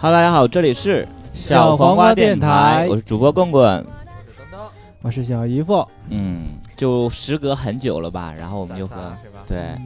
[0.00, 3.84] 哈喽，大家好，这里是小黄瓜电台我是主播棍棍。
[5.02, 9.12] 我是小姨夫，嗯，就时隔很久了吧，然后我们就和？
[9.48, 9.76] 对，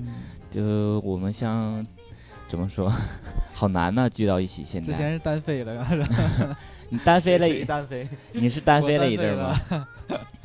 [0.51, 1.83] 就我们像
[2.47, 2.93] 怎么说，
[3.55, 4.63] 好难呢，聚到一起。
[4.63, 6.07] 现在之前是单飞了，是吧？
[6.91, 9.87] 你单飞了一，单飞，你是单飞了一阵儿我吗？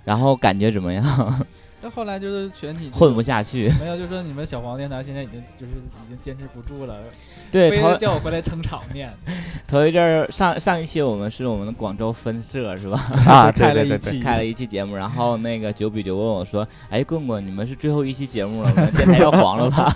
[0.06, 1.46] 然后感觉怎么样？
[1.82, 3.72] 那后来就是全体混不下去。
[3.80, 7.00] 没有，就说你们小黄电台现在已经就是已经坚持不住了，
[7.52, 9.14] 对，非头得叫我回来撑场面，
[9.68, 13.00] 头一阵儿上上一期我们是我们的广州分社是吧？
[13.28, 18.90] 啊开了对对对一期，开了一期节目，然后那个九比就问我说：“哎，棍棍，你们是最后一期节目了吗？
[18.96, 19.96] 电台要黄了吧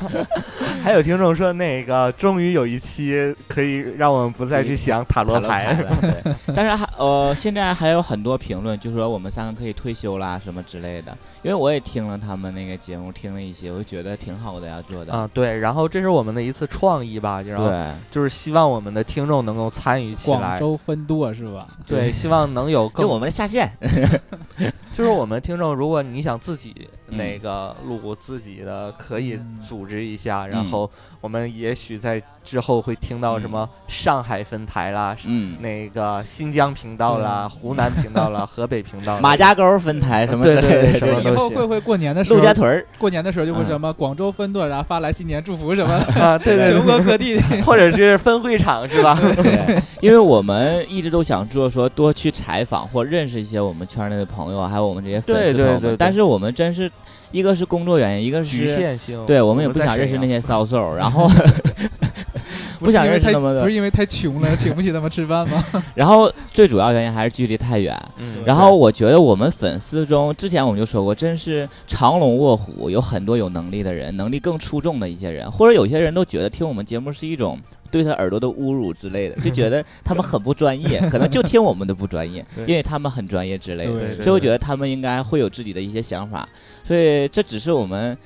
[0.83, 5.81] 还有听众说，那个终于有一期可以让我们不再去想塔？”罗牌牌。
[5.83, 6.33] 了，对。
[6.55, 11.15] 但是还呃，现在还有很多评论，就说我们三个可以退休啦什么之类的。
[11.43, 15.13] 因为我也听了他们那个节目，听了一些，我就觉得挺好的呀，做的。
[15.13, 17.71] 啊，对，然后这是我们的一次创意吧，然后，
[18.09, 21.67] 就是希望我们的听众能够参与起广来，州分舵是吧？
[21.87, 23.71] 对， 希望能有更就我们下线。
[24.93, 42.85] 就是我们听众，如果你想自己嗯那个录自己的，可以嗯组织一下，然嗯后我们也许在之后会听到什么上海分台啦，嗯，那个新疆频道啦、嗯湖南频道啦、 河北频道啦，马家沟分台什么之对对类的，对什么以后会不会过年的时候陆，家屯儿。
[42.97, 47.39] 过年的时候就会嗯什么广州分舵，然后发来新年祝福什么，啊，对对全，国各地。
[47.65, 49.17] 或者是分会场是吧？
[49.35, 55.79] 对，因为我们一直都想做说多去采访或认识一些我们圈内的朋友，还有我们这些粉丝朋友们。
[55.79, 56.89] 对对对对但是我们真是
[57.31, 61.29] 一个是工作原因，一个局是限性，对我们也不想认识那些骚手，然后
[62.85, 65.63] 不想认识他们的不是因为太穷了， 请不起他们吃饭吗？
[65.95, 67.97] 然后最主要原因还是距离太远。
[68.17, 77.59] 嗯然后我觉得我们粉丝中，之前我们就说过，真是藏龙卧虎，有很多有能力的人，能力更出众的一些人，或者有些人都觉得听我们节目是一种
[77.91, 86.47] 对他耳朵的侮辱之类的， 就觉得他们很不专业，可能就听我们的不专业，因为他们很专业之类的，所以我觉得他们应该会有自己的一些想法，
[86.83, 88.17] 所以这只是我们。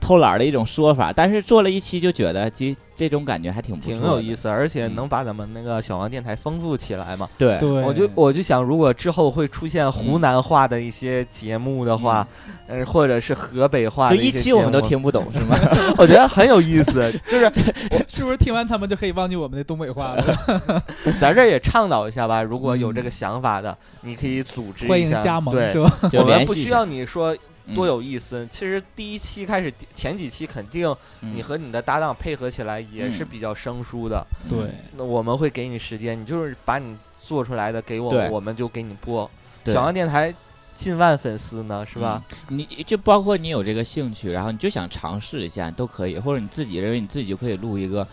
[0.00, 7.28] 偷懒儿的一种说法，但是做了一期就觉得这这种感觉还挺不错挺，有意思，而且嗯能把咱们那个小王电台丰富起来嘛。
[7.38, 12.26] 对对，我就我就想，如果之后会出现湖南话的一些节目的话，
[12.66, 15.56] 嗯，或者是河北话就一期我们都，听不懂是吗？
[15.96, 17.10] 我觉得很有意思。
[17.28, 17.50] 就是
[18.08, 20.82] 是不是听完他们就可以忘记我们的东北话了？
[21.20, 25.98] 咱这儿也倡导一下吧，如果有这个想法的，你可以组织一下，迎加盟对是，吧？
[26.14, 27.36] 我们不需要你说
[27.74, 28.46] 多嗯有意思。
[28.50, 30.88] 其实第一期开始前几期肯定
[31.20, 31.34] 嗯。
[31.34, 33.28] 你和你的搭档配合起来也是嗯。
[33.30, 34.24] 比较生疏的。
[34.48, 34.58] 对，
[34.96, 39.30] 那我们会给你时间，你就是把你做出来的给我们，我们就给你播。
[39.66, 40.34] 小王电台
[40.74, 42.22] 近万粉丝呢，是吧？
[42.48, 42.58] 嗯。
[42.58, 48.06] 你就包括你有这个兴趣，然后你就想尝试一下都可以，或者你自己认为你自己就可以录一个，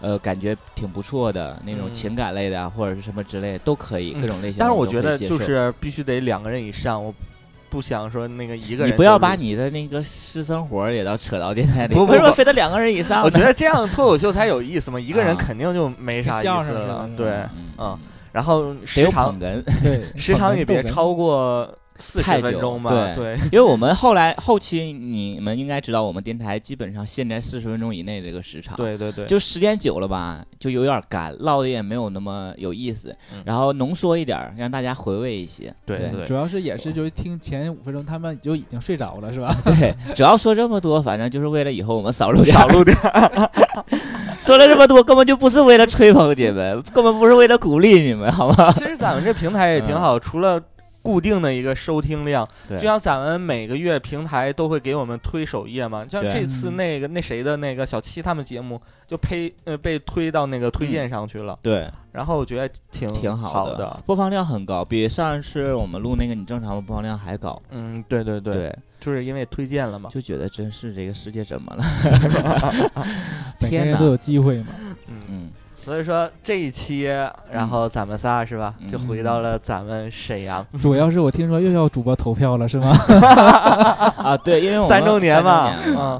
[0.00, 1.92] 呃，感觉挺不错的那种嗯。
[1.92, 7.14] 情感类的啊，或者是什么之类的都可以，嗯各种类型的但是我觉得就是必须得两个人以上，我
[7.70, 8.92] 不想说那个一个人。
[8.92, 9.30] 你不要把。
[9.40, 13.22] 你的那个私生活也到扯到电台里，不不不为什么非得两个人以上？
[13.22, 17.08] 我觉得这样脱口秀才有意思嘛，一个人啊肯定就没啥意相思了。
[17.16, 17.98] 对，嗯嗯，
[18.32, 19.34] 然后时长
[20.16, 22.90] 时长也别超过四太久十分钟吧。
[22.90, 28.76] 对对，因为我们后来后期你们应该知道，我们电台基本上限在四十分钟以内这个时长。
[28.76, 35.72] 对对对，就时间久了吧，就有点干，唠的也没有那么有意思，嗯然后浓缩一点，让大家回味一些。
[35.84, 39.54] 对对对主要是也是就是听前五分钟他们就已经睡着了是吧？
[39.64, 42.56] 对，主要说这么多，反正就是为了以后我们少录点。
[42.56, 42.96] 少录点。
[44.40, 48.72] 说了这么多，根本就不是为了吹捧你们，根本不是为了鼓励你们，好吗？
[48.72, 50.58] 其实咱们这平台也挺好，除了
[51.02, 67.60] 固定的一个收听量，就像咱们每个月平台都会给我们推首页嘛，像这次那个那谁的那个小七他们节目就呸呃被推到那个推荐上去了，对，然后我觉得挺挺好的，播放量很高，比上一次我们录那个你正常的播放量还高。
[67.70, 71.84] 嗯，对对对，对，就是因为推荐了嘛，就觉得真是这个世界怎么了？
[73.60, 74.04] 天都！
[74.04, 74.68] 有机会嘛。
[75.08, 75.50] 嗯，嗯，
[75.82, 77.04] 所以说这一期，
[77.50, 78.88] 然后咱们仨是吧，嗯。
[78.88, 82.90] 就回到了咱们沈阳，主要是我听说又要主播投票了是吗？
[84.18, 85.70] 啊，对，因为我们三周年嘛。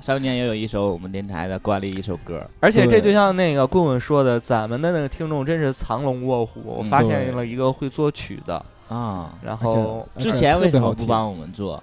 [0.03, 2.41] 三周年也有一首我们电台的惯例一首歌。
[2.61, 11.83] 而且这就像那个棍棍说的，咱们的那个听众真是藏龙卧虎，我嗯发现了一个会作曲的，啊，然后之前为什么不帮我们做？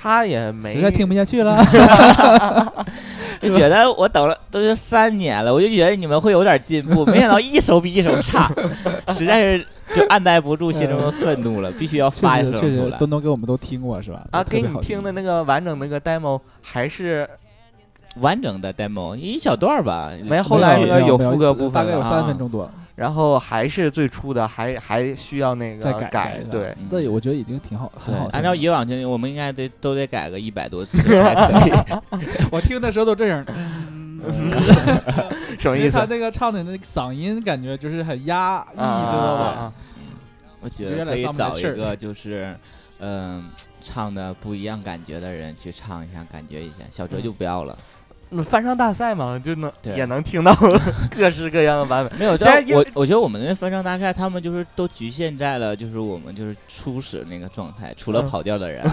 [0.00, 1.56] 他也没实在听不下去了。
[3.40, 8.50] 就觉得我等了都是三年了，我就觉得你们会有点进步，没想到一首比一首差，
[9.14, 12.98] 实在是就按耐不住心中的愤怒了，必须要发一实确实，首出来。
[12.98, 14.26] 东东给我们都听过是吧？
[14.32, 17.28] 啊，给你听的那个完整那个 demo 还是
[18.20, 22.70] 完整的 demo 一小段儿吧，没后来那个有副歌部分大概有三分钟多。
[22.98, 28.28] 然后还是最初的，还还需要那个再改改对，嗯那我觉得已经挺好，很好。
[28.32, 31.72] 按照以往经历，我们应该得都得改个一百多次 才可以。
[32.50, 34.20] 我听的时候都这样，嗯，
[35.60, 36.04] 什么意思因为他？
[36.06, 39.44] 那个唱的那个嗓音感觉就是很压抑，啊知道吧？
[39.44, 39.72] 啊啊
[40.60, 42.52] 我觉得可以找一个就是，
[42.98, 43.44] 嗯、
[43.80, 46.78] 唱的不一样感觉的人去唱一下，感觉一下。
[46.90, 47.84] 小哲就不要了，嗯
[48.44, 50.54] 翻唱大赛嘛，就能对也能听到
[51.10, 52.18] 各式各样的版本。
[52.18, 52.36] 没有。
[52.38, 58.84] 现在我我觉得我们那翻唱大赛，他们就是都局限在了就是我们就是初始那个状态，除了嗯跑调的人，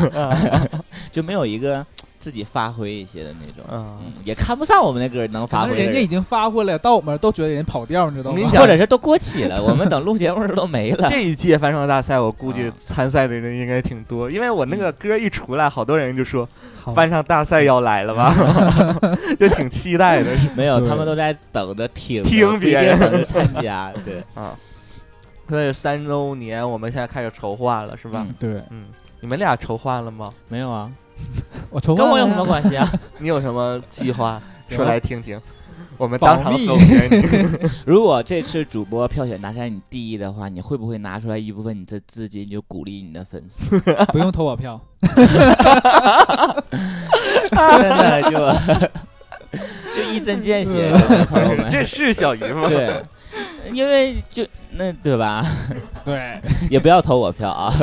[1.12, 1.86] 就没有一个
[2.26, 3.64] 自己发挥一些的那种。
[3.72, 11.08] 嗯嗯，也看不上我们那歌能发挥的人家已经发挥了，到我们都觉得人跑调，你知道吗或者是都过期了，我们等录节目的时候都没了。
[11.08, 16.50] 这一届翻唱大赛，我估计啊参赛的人应该挺多，因为我那个歌一出来，好多人就说
[16.96, 18.34] 翻唱大赛要来了吧，
[19.40, 20.32] 就挺期待的。
[20.56, 23.94] 没有，他们都在等着听听别人等着参加。
[24.04, 24.58] 对， 啊，
[25.48, 28.26] 所以三周年我们现在开始筹划了，是吧？
[28.28, 28.86] 嗯对嗯，
[29.22, 30.30] 你们俩筹划了吗？
[30.48, 30.92] 没有啊，
[31.70, 32.90] 我筹跟我有什么关系啊？
[33.20, 34.42] 你有什么计划？
[34.70, 35.40] 说来听听。
[35.98, 37.70] 我们当场密否决你。
[37.86, 43.80] 如果这次主播票选拿下你第一的话，你会不会拿出来一部分你的资金就鼓励你的粉丝？
[44.12, 44.78] 不用投我票，
[47.50, 48.32] 真的就
[49.96, 50.92] 就一针见血，
[51.30, 51.72] 朋友们。
[51.72, 52.68] 这是小姨吗？
[52.68, 53.02] 对，
[53.72, 55.46] 因为就那对吧？
[56.04, 57.74] 对，也不要投我票啊，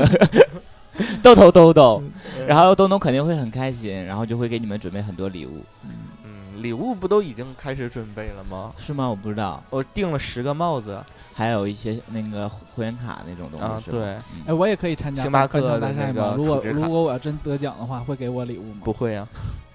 [1.22, 2.02] 都投都投。
[2.04, 8.72] 嗯然后东东肯定会很开心，然后就会给你们准备很多礼物，嗯，礼物不都已经开始准备了吗？
[8.76, 9.08] 是吗？
[9.08, 10.98] 我不知道，我订了十个帽子
[11.32, 13.98] 还有一些那个会员卡那种东啊，西，是吧？
[13.98, 16.34] 对，嗯哎，我也可以参加星巴克翻唱大的那个赛吗？
[16.36, 18.80] 如果储值卡如果我要真得奖的话，会给我礼物吗？
[18.82, 19.26] 不会啊，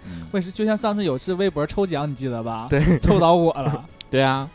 [0.05, 2.67] 嗯会是就像上次有次微博抽奖，你记得吧？
[2.71, 3.85] 对，抽到我了。
[4.09, 4.49] 对啊，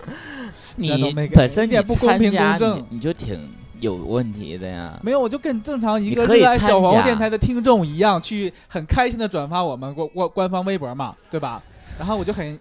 [0.76, 3.50] 你没给本身你不公平加公正你你就挺
[3.82, 4.99] 有问题的呀。
[5.02, 11.61] 没有，我就跟正常一个热爱小黄电台的听众一样，去很开心的转发我们官官官方微博嘛，对吧？
[11.99, 12.58] 然后我就很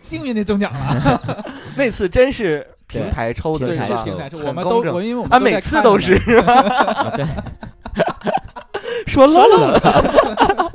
[0.00, 1.44] 幸运的中奖了，
[1.76, 6.14] 那次真是平台抽的对，是平台抽，很我们都我因为我们啊，每次都是。
[6.40, 7.24] 啊对，
[9.06, 10.72] 说漏了。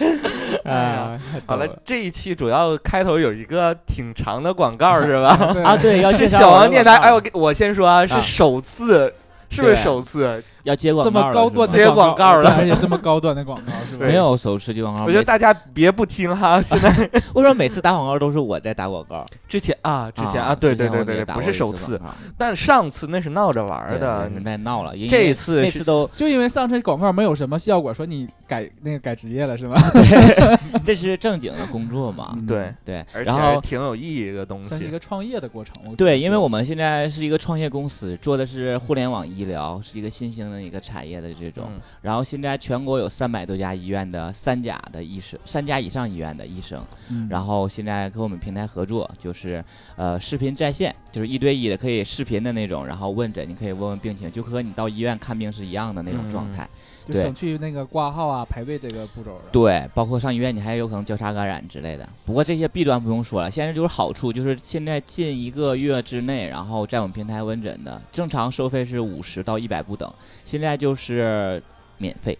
[0.74, 5.28] 啊，好了，这一期主要开头有一个挺长的广告 是吧？
[5.64, 9.12] 啊，对， 要小王电台，哎，我给我先说啊，是啊首次，
[9.50, 10.42] 是不是首次？
[10.64, 15.04] 要接广这么高端的接广告了对而且这么高端的广告是 没有首次接广告。
[15.04, 16.90] 我觉得大家别不听哈， 现在
[17.34, 19.24] 为什么每次打广告都是我在打广告？
[19.48, 22.00] 之前啊，之前啊，啊，对对对对对，不是首次，
[22.36, 24.96] 但上次那是闹着玩儿的你，们在闹了。
[24.96, 29.80] 因为这次是那次都，就因为上次广告没有什么效果，说你改那个改职业了是吧？
[30.84, 32.32] 这是正经的工作嘛？
[32.36, 34.68] 嗯对，对，而且然后挺有意义的东西。
[34.68, 35.74] 算是一个创业的过程。
[35.96, 41.64] 对，因为我们现在是一个创业公司，做的是互联网医疗，是一个新兴的一个产业的这种。
[41.68, 49.62] 嗯然后现在全国有三百多家医院的三甲的医生，三甲以上医院的医生，嗯然后现在跟我们平台合作，就是
[49.96, 56.68] 呃视频在线，就是一对一的，可以视频的那种，然后问诊，你可以问问病情，就和你到医院看病是一样的那种状态。
[56.99, 59.42] 对就省去那个挂号啊、排队这个步骤了。
[59.50, 62.08] 对，包括上医院，你还有可能交叉感染之类的。
[62.24, 70.12] 不过这些弊端不用说了，现在就是好处，就是现在近一个月之内，然后在我们平台问诊的，正常收费是五十到一百不等，
[70.44, 71.62] 现在就是
[71.98, 72.38] 免费。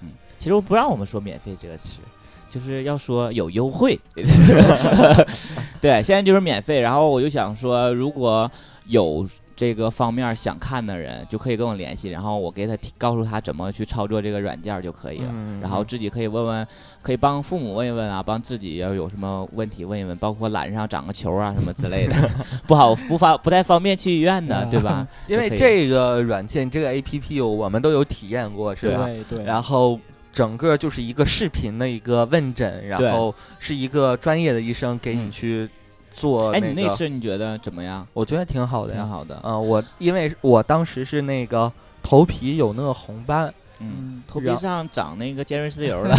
[0.00, 2.00] 嗯，其实我不让我们说免费这个词。
[2.48, 3.98] 就是要说有优惠，
[5.80, 6.80] 对，现在就是免费。
[6.80, 8.50] 然后我就想说，如果
[8.88, 15.28] 有这个方面想看的人，就可以跟我联系，然后我给他提告诉他怎么去操作这个软件就可以了。
[15.30, 16.66] 嗯然后自己可以问问，
[17.00, 22.30] 可以帮父母问一问啊，帮自己要有什么问题问一问，包括懒上长个球啊什么之类的，
[22.66, 25.06] 不好不方不太方便去医院的，对吧？
[25.28, 29.04] 因为这个软件这个 A P P 我们都有体验过，是吧？
[29.04, 29.22] 对。
[29.36, 29.98] 对，然后
[30.32, 35.30] 整个就是一个视频的一个问诊，然后是一个专业的医生给你嗯。
[35.30, 35.68] 去
[36.12, 38.06] 做哎，那个，你那次你觉得怎么样？
[38.12, 39.00] 我觉得挺好的呀。
[39.00, 41.70] 挺好的，嗯、我因为我当时是那个
[42.02, 43.46] 头皮有那个红斑，
[43.80, 46.16] 嗯，嗯，头皮上长那个尖锐湿疣了，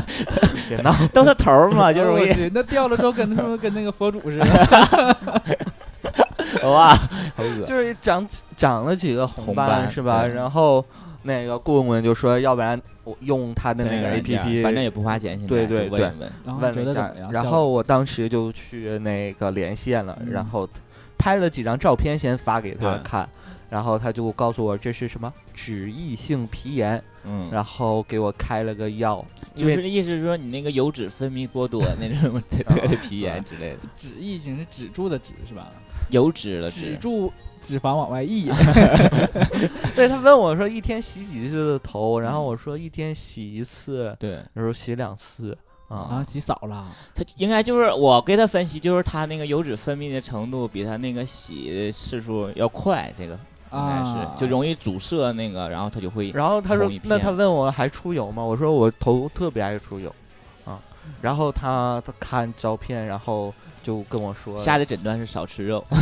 [0.68, 4.46] 别闹， 都是头儿嘛，就容易 那掉了之后跟他们跟那个佛祖似的。
[6.64, 6.94] 哇，
[7.36, 8.26] 好恶就是长
[8.56, 10.22] 长了几个红红斑是吧？
[10.22, 10.84] 对然后
[11.26, 16.00] 那个顾问就说，要不然我用他的那个 APP，反正也不花钱，现在对对对。
[16.00, 20.30] 问问，然后问了一下然后我当时就去那个连线了，嗯。
[20.30, 20.68] 然后
[21.18, 23.02] 拍了几张照片先发给他对。
[23.02, 23.28] 看，
[23.68, 35.72] 然后他就告诉我这是什么脂溢性皮炎，嗯，然后给我开了个药，就是意思是说你那个油脂分泌过多那种得得皮炎之类的，脂溢性是止住的止是吧？
[36.10, 37.32] 油脂了脂，止住
[37.66, 38.50] 脂肪往外溢。
[39.94, 45.56] 对他问我说一天洗几次的头，然后我说一天洗一次，对他说洗两次
[45.88, 46.22] 啊，啊。
[46.22, 53.32] 洗少了，他应该就是我给他分析，就是他那个油脂分泌的程度比他那个洗的次数要快，这个
[53.72, 58.42] 应该是、啊就容易阻塞那个，然后他就会然后他说，那他问我还出油吗？
[58.42, 60.14] 我说我头特别爱出油，
[60.64, 60.80] 啊。
[61.20, 63.54] 然后他他看照片，然后
[63.86, 65.84] 就跟我说，下的诊断是少吃肉，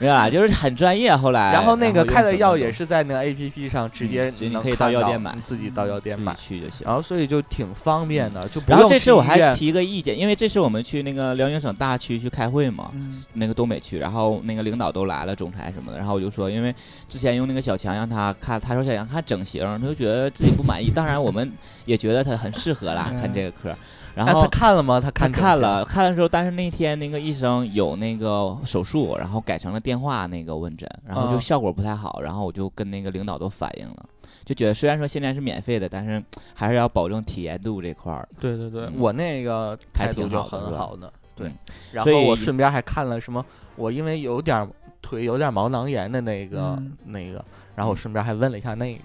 [0.00, 1.14] 没有啦，就是很专业。
[1.14, 5.32] 后来，然后那个开的药也是在那个 A P P 上直接你可以到药店买。
[5.44, 6.84] 自己到药店买，去就行。
[6.84, 13.24] 然后所以就挺方便的，就不然后用这次我还提个意见，因为这次我们去那个辽宁省大区去开会嘛，嗯。
[13.34, 16.74] 那个东北区，然后那个领导都来了，总裁什么的，然后我就说，因为
[17.08, 21.52] 之前用那个小强让他看，他说小强看整形，他就觉得自己不满意，当然我们
[21.84, 23.72] 也觉得他很适合啦，嗯看这个科，
[24.16, 24.48] 然后他。
[24.48, 24.98] 看了吗？
[24.98, 34.08] 他他看整形看了，看的时候，但是那天那个医生有那个手术，然后改成了电话那个问诊，然后就啊效果不太好，然后我就跟那个领导都反映了，
[34.44, 36.22] 就觉得虽然说现在是免费的，但是
[36.54, 38.26] 还是要保证体验度这块儿。
[38.40, 41.52] 对对对，嗯我那个还态度就挺好的是吧很好的，对嗯。
[41.92, 43.44] 然后所以我顺便还看了什么，
[43.76, 44.68] 我因为有点儿
[45.02, 47.44] 腿有点毛囊炎的那个嗯那个，
[47.74, 49.02] 然后我顺便还问了一下那个，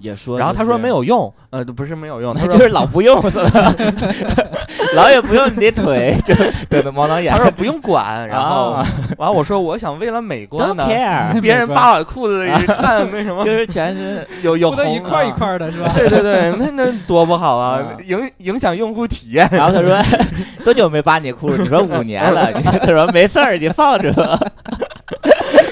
[0.00, 3.74] 也说，然后他说没，有用，呃，不是没有用， 他就是老不用是吧？
[4.96, 6.34] 老也不用你的腿， 就
[6.68, 7.42] 对的毛囊炎他。
[7.42, 8.86] 说不用管，然后啊
[9.18, 15.92] 完了我说我想为了美观 don't 呢，care，别人扒我裤子里看那什么就是全是有有红一块一啊块的是吧？
[15.96, 19.48] 对对对，那那多不好啊啊，影影响用户体验。
[19.52, 19.96] 然后他说
[20.64, 21.58] 多久没扒你裤子？
[21.62, 22.50] 你说五年了。
[22.52, 24.38] 你他说没事儿，你放着吧。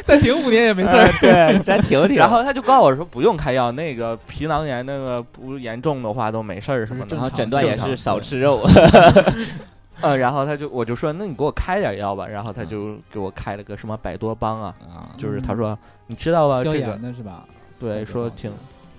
[0.09, 1.13] 但停五年也没事儿。
[1.21, 2.17] 对，再停停。
[2.19, 8.67] 然后他就告诉我说不用开药，那个皮囊炎那个不严重的话都没事儿什么的然后诊断也是少吃肉。
[10.01, 17.45] 呃，然后他就我就说那你给我开点药吧，然后他嗯就给我开了个什么百多邦啊，啊，就是他说你知道吧消这个炎的是吧？
[17.79, 18.53] 对说挺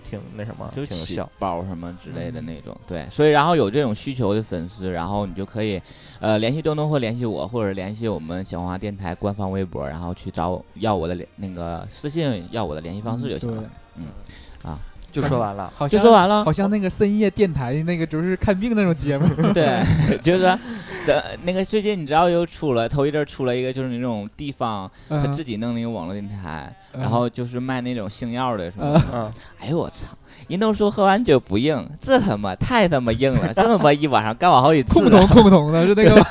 [0.09, 1.29] 挺那什么就起挺有效。
[1.37, 5.81] 包什么之类的那种，对，所以然后有这种需求的粉丝，然后你就可以，
[6.19, 13.63] 呃，联系东东或联系我，或者联系我们小黄花电台官方微博，然后去找我要我的联那个私信要我的联系方式就行了。
[13.95, 14.71] 对
[15.11, 19.27] 就说完了，就好像说完了好，像那个深夜电台那个就是看病那种节目。
[19.53, 19.83] 对，
[20.21, 20.57] 就是说
[21.05, 29.01] 这那个最近你知道又出了头一阵儿出了一个就是那种地方他嗯自己弄那个网络电台，嗯然后就是卖那种性药的什么嗯的。
[29.13, 30.07] 嗯，哎呦我操！
[30.47, 35.09] 人都说喝完酒不硬，这他妈太他妈硬了，这他妈一晚上干我好几次了。
[35.09, 36.25] 空桶空桶的，是那个吗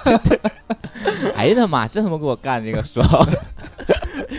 [1.35, 3.05] 哎呀他妈，这他妈给我干这个爽！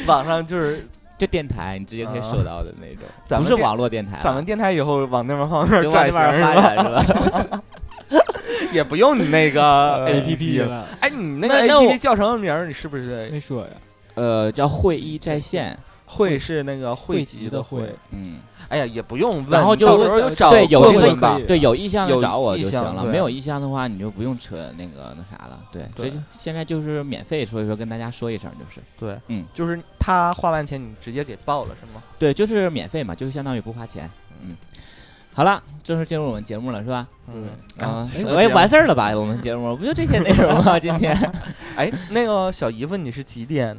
[0.07, 0.87] 网上就是
[1.19, 6.55] 就电台，你直接可以啊收到的那种，不是咱们电网络电台啊，咱们电台以后往那边方面就往转那边发？
[6.55, 6.89] 展是
[7.49, 7.63] 吧？
[8.73, 10.85] 也不用你那个 A P P 了。
[11.01, 12.65] 哎，你那个 A P P 叫什么名儿？
[12.65, 13.69] 你是不是没说呀。
[14.15, 15.77] 呃，叫会议在线，
[16.11, 17.95] 会是那个汇集的会会？
[18.09, 21.39] 嗯，哎呀，也不用问，然后就到时候就找对，有这个问问吧。
[21.47, 25.59] 对有意向的找我就行了，没有意向的话你就不用扯那个那啥了。
[25.71, 32.01] 对，对这就现在就是免费，所以说跟大家说一声就是，对，嗯，就是他花完钱你直接给报了是吗？
[32.17, 34.09] 对，就是免费嘛，就是相当于不花钱，
[34.41, 34.57] 嗯。
[35.31, 37.07] 好了，正式进入我们节目了，是吧？
[37.31, 39.11] 嗯，啊，哎哎，完事儿了吧？
[39.15, 40.77] 我们节目不就这些内容吗？
[40.77, 41.15] 今天
[41.77, 43.77] 哎，那个小姨夫，你是几点？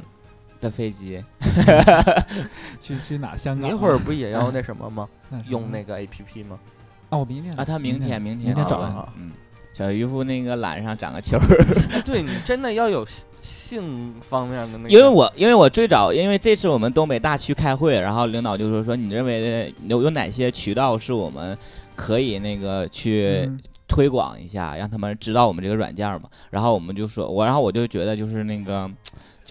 [0.61, 1.21] 的飞机，
[2.79, 3.35] 去去哪？
[3.35, 5.07] 香港一会儿不也要那什么吗？
[5.49, 6.59] 用那个 A P P 吗？
[7.09, 9.31] 啊，我明天啊，他明天明天明天找问啊嗯，
[9.73, 11.37] 小渔夫那个懒上长个球
[12.05, 21.57] 对你真的要有性性方面的那个，因为我因为我最早因为这次我们东北大区开会，然后领导就说说你认为有有哪些渠道是我们
[21.95, 26.29] 可以那个去嗯推广一下，让他们知道我们这个软件嘛。
[26.49, 28.89] 然后我们就说，我然后我就觉得就是那个。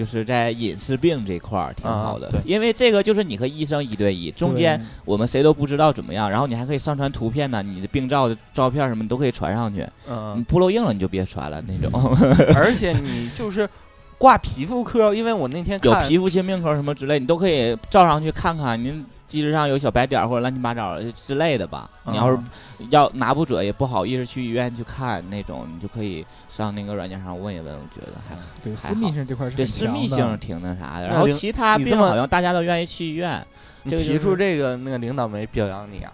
[0.00, 9.80] 就是在隐私病这块儿挺好的，因为这个就是你和医生一对一，中间我们谁都不知道怎么样，然后你还可以上传图片呢，你的病照的照片什么你都可以传上去。
[9.80, 12.16] 你嗯，不露硬了你就别传了那种，
[12.56, 13.68] 而且你就是
[14.16, 21.88] 挂皮肤科，因为我那天有看皮肤性病科什么之类，你都可以照上去看看，您机制上有小白点或者乱七八糟的之类的吧。
[22.06, 31.06] 你要是嗯要拿不准也不好意思去医院去看那种，你就可以上那个软件上问一问，我觉得还对还私密性这块是对私密性挺那啥的。
[31.06, 33.46] 然后其他病你这么好像大家都愿意去医院，
[33.84, 36.12] 你这个就是提出这个，那个领导没表扬你啊？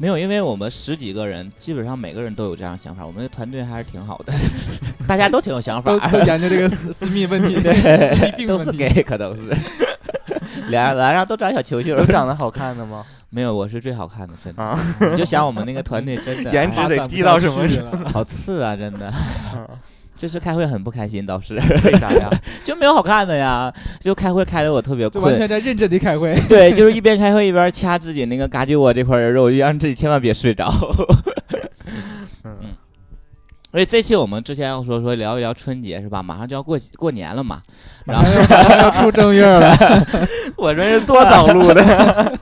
[0.00, 4.32] 没有，因为我们十几个人，基本上每个人都有这样想法，我们的团队还是挺好的，
[5.08, 6.18] 大家都挺有想法都。
[6.18, 8.88] 都研究这个私私密问题，对， 病都是问题。
[8.88, 9.42] gay，可都是。
[10.68, 13.04] 脸脸上都长小球球有，长得好看的吗？
[13.30, 14.62] 没有，我是最好看的，真的。
[14.62, 14.78] 啊，
[15.12, 17.66] 你就想我们那个团队真的 颜值哎得低到什么？
[18.12, 19.12] 好次啊，真的。
[19.54, 19.66] 嗯
[20.20, 22.28] 这次开会很不开心，倒是为啥呀？
[22.64, 25.38] 就没有好看的呀，就开会开的我特别困完困。
[25.38, 26.34] 全在认真的开会。
[26.48, 30.68] 对，就是一边开会一边掐自己那个嘎吱窝这块人肉，就让自己千万别睡着。
[32.42, 32.56] 嗯，
[33.70, 36.22] 所以这期我们之前要说说聊一聊春节是吧？
[36.22, 37.60] 马上就要过过年了嘛，
[38.06, 38.26] 然后
[38.78, 39.76] 要出正月了，
[40.56, 42.38] 我这是多早录的。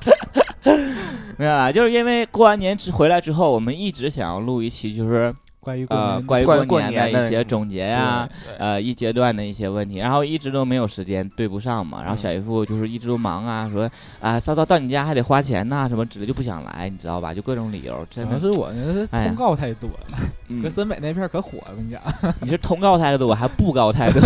[1.38, 5.34] 没有啦，就是因为过完年之回来之后，我们一直想要录一期，就是
[5.66, 17.34] 关于呃关于过年的一些总结呀、对呃一阶段的一些问题，然后一直都没有时间对不上嘛，然后小姨夫就是一直都忙啊，说啊到到到你家还得花钱呐、什么之类就不想来，你知道吧？
[17.34, 18.70] 就各种理由，真的可能是我
[19.10, 20.18] 通告太多了。
[20.48, 22.00] 嗯搁森北那片可火了，我跟你讲。
[22.40, 24.20] 你是通告太多，还不告太多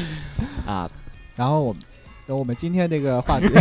[0.66, 0.88] 啊？
[1.36, 1.82] 然后我们，
[2.26, 3.46] 然后我们今天这个话题，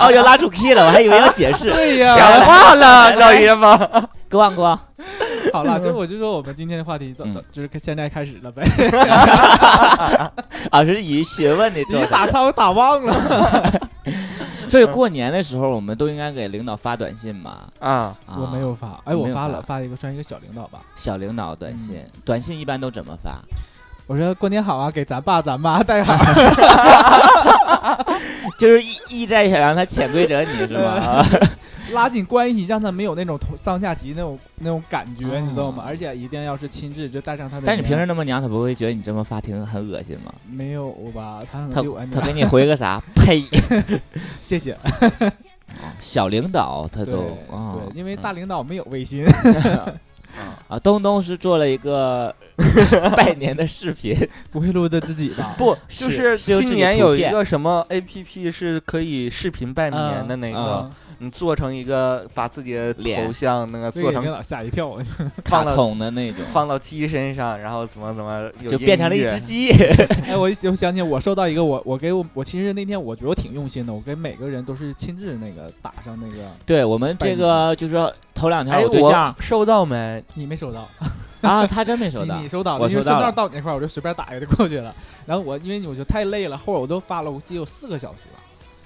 [0.00, 1.72] 哦，要拉主 key 了，我还以为要解释。
[1.72, 4.08] 对强呀，化了，小姨夫。
[4.28, 4.76] 哥旺哥，
[5.52, 8.62] 好了，就我就说我们今天的话题，嗯就是现在开始了呗。
[10.70, 12.08] 啊，是以学问的你状态。
[12.10, 13.80] 打岔我打忘了，
[14.68, 17.58] 所以过年的时候，我们都应该给领导发短信嘛。
[17.78, 20.80] 啊，啊我没有发，哎，我没有发发了，发一个算一个小领导吧。
[20.94, 23.38] 小领导短信，短信一般都怎么发？
[24.06, 26.14] 我说过年好啊，给咱爸咱妈带好。
[28.58, 31.24] 就是意意在想让他潜规则你是吧？
[31.94, 35.82] 拉近关系，让他没有那种同上下级那种那种感觉，哦你知道吗？
[35.86, 37.62] 而且一定要是亲自就带上他的。
[37.66, 40.34] 但你平时那么娘，他不会觉得你这么发挺很恶心吗？
[40.50, 41.42] 没有吧？
[41.50, 41.82] 他他
[42.12, 43.00] 他给你回个啥？
[43.16, 43.42] 呸！
[44.42, 44.76] 谢谢。
[45.98, 47.20] 小领导他对都
[47.50, 49.24] 啊对，因为大领导没有微信，
[50.68, 52.34] 啊，东东是做了一个
[53.16, 54.16] 拜年的视频，
[54.50, 55.54] 不会录的自己吧？
[55.58, 57.32] 不，就是是有自己今年有一片。
[57.32, 63.26] 个什么 A P P 是可以视频拜年的那个嗯，你做成一个，把自己的脸。
[63.26, 64.96] 头像那个这做成吓一跳。
[65.42, 69.34] 卡放了通的那种，放到鸡身上，然后怎么怎么有就变成了一音乐。
[69.34, 69.70] 只鸡。
[70.26, 78.12] 哎，我一我想起我收到一个，我我给我我其实那天我觉得我挺用心的，我给每个人都是亲自那个打上那个，对我们这个就是说
[78.44, 80.22] 头两天哎，我对象我收到没？
[80.34, 80.86] 你没收到，
[81.40, 84.94] 啊，他真没收 你到你收到了，因为收我收到了到到你那块儿我就随便打一个就过去了。
[85.24, 88.40] 然后我因为我觉得太累了，后来我都发了，我记得有四个小时了。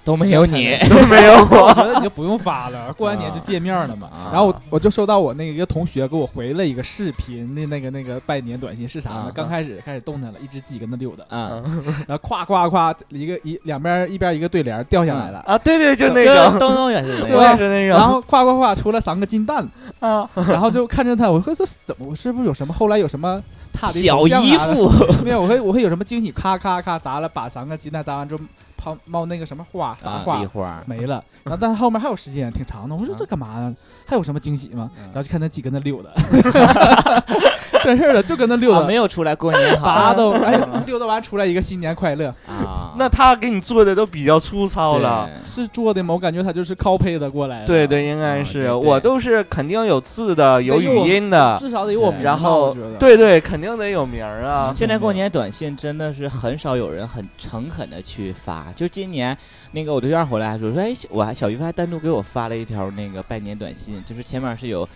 [0.09, 0.75] 都没有你。
[0.89, 1.71] 都没有我。
[1.77, 4.07] 觉得你就不用发了，过完年就见面了嘛。
[4.07, 4.29] 啊。
[4.31, 9.25] 然后我我就收到我那个一个同学给我回了一个视频的那个那个拜年短信是啥呢？
[9.27, 9.31] 啊？
[9.35, 11.61] 刚开始开始动弹了，一只鸡跟那溜达，啊，
[12.07, 19.67] 然后咵咵咵一个一两边一边一个对联掉下来了，啊，对对，就那这个，东东也是那我个也是那然后咵咵咵出了三个金蛋，
[19.99, 23.39] 啊，然后就看着他，我说这怎么是不是有什么后来有什么
[23.87, 24.91] 小头像姨夫。
[25.23, 28.41] 没有，我会我会有什么惊喜，咔咔咔砸了，把三个鸡蛋砸完之后
[28.85, 32.95] 冒冒那个什么花啥啊，花没了，然后但是后面还有时间，挺长的。
[32.95, 33.75] 我说啊这干嘛呢？
[34.05, 34.89] 还有什么惊喜吗？
[34.97, 36.09] 嗯然后就看那鸡跟那溜达，
[37.83, 42.93] 真是的，就跟那溜啊，达没，有出来过年好啥都 哎，溜达完出来一个新年快乐，啊。
[42.97, 45.29] 那他给你做的都比较粗糙了。
[45.45, 46.13] 是做的吗？
[46.13, 54.73] 我感觉他就是 copy 的过来的，对对，应该是啊对对我都是肯定有字的，有语音的，至少得有我名然后对对，肯定得有名儿啊。
[54.75, 59.37] 现在过年短信真的是很少有人很诚恳的去发，就今年
[59.71, 64.87] 那个我对象回来还说说，哎，我还小姨夫还单独给我发了一条那个拜年短信，就是前面是有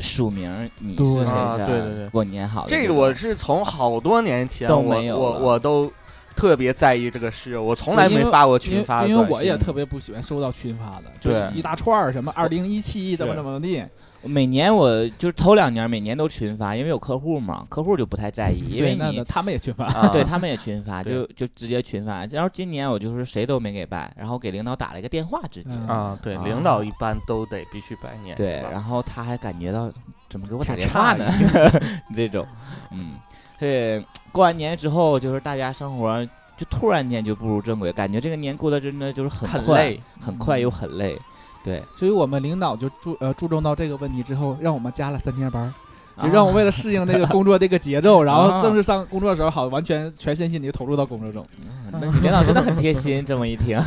[0.00, 2.86] 署名，你是对谁啊谁，对对对过年好这。
[2.86, 5.92] 个我是从好多年前都我我没有了我都
[6.36, 11.50] 特别在意这个事，我从来没发过群发的因为我也特别不喜欢收到群发的，就对。
[11.54, 13.84] 一大串儿什么二零一七怎么怎么地，
[14.22, 20.08] 每年我就是头两年每年都群发，因为有客户嘛，客户就不太在意， 因为你他们也群发，啊。
[20.08, 22.26] 对 他们也群发，就就直接群发。
[22.26, 25.70] 然后今年我就是谁都没给拜，然后给领导打了一个电话，直接。
[25.72, 26.42] 嗯啊，对，啊。
[26.44, 29.90] 领导一般都得必须拜年，对然后他还感觉到
[30.28, 31.30] 怎么给我打挺电话呢？
[32.16, 32.46] 这种，
[32.90, 33.14] 嗯，
[33.58, 36.24] 所以过完年之后，就是大家生活
[36.56, 41.18] 就突然间就步入正轨，感觉这个年过得真的就是很快，很累，很快又很累。
[41.62, 45.72] 对，所以我们领导就注呃注重到这个问题之后，让我们加了三天班儿，
[46.18, 51.44] 就啊让我为了适应这个工作这个节奏， 然后啊正式上工作的时候，好完全全身心的投入到工作中。
[51.62, 53.80] 嗯那你领导真的很贴心， 这么一听。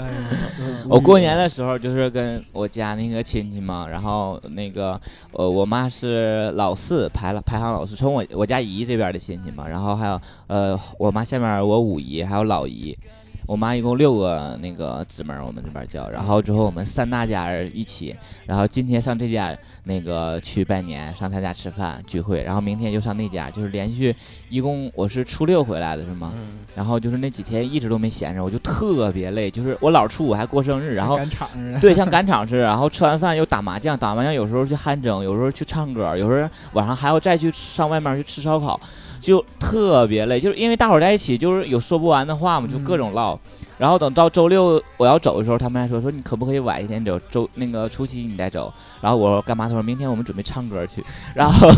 [0.88, 4.98] 我过年的时候就是跟我家那个亲戚嘛，然后那个
[5.32, 12.96] 呃我妈是老四排了排行老四，从我我家姨这边的亲戚嘛，然后还有呃我妈下面我五姨还有老姨，
[13.46, 24.14] 我妈一共六个那个姊妹儿，我们这边儿叫，然后之后我们三大家人一起，然后今天上这家那个去拜年，上他家吃饭聚会，然后明天就上那家，就是连续
[24.50, 26.32] 一共我是初六回来的是吗？
[26.34, 31.78] 嗯，然后就是那几天一直都没闲着，我就特别累，就是我老初五还过生日，然后赶场似的。
[31.78, 38.80] 对，像赶场似的，然后吃完饭又打麻将，打麻将有时候去汗蒸，有时候去唱歌，有时候晚上还要再去上外面去吃烧烤，
[39.20, 40.40] 就特别累。
[40.40, 43.35] 就是因为大伙儿在一起，就是有说不完的话嘛，就各种唠。
[43.78, 48.72] 然后等到周六我要走的时候，他们还说说你可不可以晚一天走，周那个初七你再走。
[49.00, 49.66] 然后我说干嘛？
[49.66, 51.04] 他说明天我们准备唱歌去。
[51.34, 51.70] 然后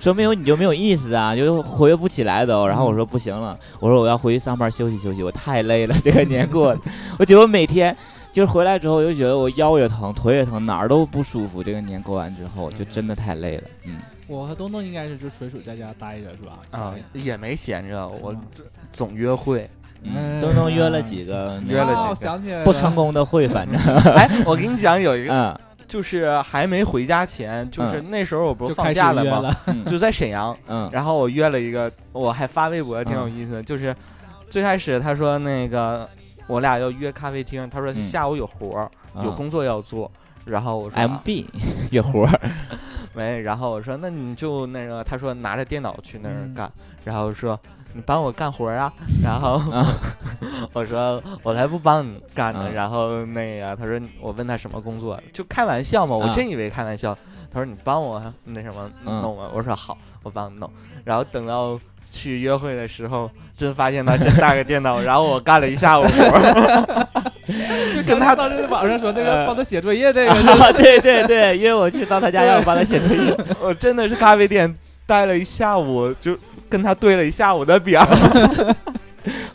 [0.00, 2.66] 说没有你就没有意思啊，就活跃不起来都。
[2.66, 6.80] 然后我说不行了，我说我要回去上班休息休息，我太累了，这个年过的，
[7.18, 7.96] 我觉得我每天。
[8.30, 11.62] 就是回来之后，我就觉得我腰也疼，腿也疼，哪儿都不舒服。
[11.62, 13.64] 这个年过完之后，就真的太累了。
[13.86, 16.58] 嗯，我和东东应该是就纯属在家待着是吧？
[16.70, 18.36] 啊，也没闲着，我
[18.92, 19.68] 总约会。
[20.02, 23.78] 嗯，东东约了几个约了几个哦想起来不成功的会，反正。
[24.14, 25.58] 哎，我跟你讲，有一个嗯。
[25.86, 29.50] 就是还没回家前，就是那时候我不是放假了吗？
[29.88, 30.86] 就在沈阳，嗯。
[30.92, 33.62] 然后我约了一个，我还发微博，挺有意思的。
[33.62, 33.96] 就是
[34.50, 36.06] 最开始他说那个
[36.46, 38.02] 我俩要约咖啡厅，他说嗯。
[38.02, 38.90] 下午有活儿，
[39.24, 40.10] 有啊工作要做。
[40.44, 41.46] 然后我说、啊、MB
[41.90, 42.40] 约活儿，
[43.14, 46.54] 没，然后我说那你就那个，他说拿着电脑去那儿嗯。
[46.54, 46.70] 干，
[47.04, 47.58] 然后说
[47.94, 48.92] 你帮我干活儿啊，
[49.22, 49.86] 然后啊
[50.72, 57.16] 我说我才不帮你干呢，啊然后那个他说我问他什么工作，就开玩笑嘛，我啊真以为开玩笑，
[57.50, 59.20] 他说你帮我那什么嗯。
[59.22, 60.70] 弄啊，我说好，我帮你弄，
[61.04, 61.78] 然后等到。
[62.10, 66.04] 去约会的时候，真发现他真带个电脑， 然后我干了一下午
[67.94, 73.36] 就跟他当时网上说那个帮他写作业那个， 对对对对，约我去到他家要我帮他写作业。
[73.60, 74.72] 我真的是咖啡店
[75.06, 76.36] 待了一下午，就
[76.68, 78.76] 跟他对了一下午的表儿。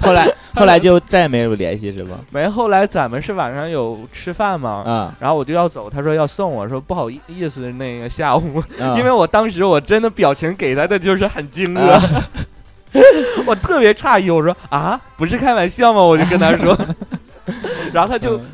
[0.04, 2.20] 后来 后来就再也没有联系是吧？
[2.32, 8.96] 没，后来咱们是晚上有吃饭嘛，啊，然后我就要走，他说要送我，说不好意思，那个下午，啊。
[9.00, 12.02] 因为我当时我真的表情给他的就是很惊愕，啊。
[13.48, 16.02] 我特别诧异，我说啊，不是开玩笑吗？
[16.02, 16.78] 我就跟他说，
[17.92, 18.46] 然后他就嗯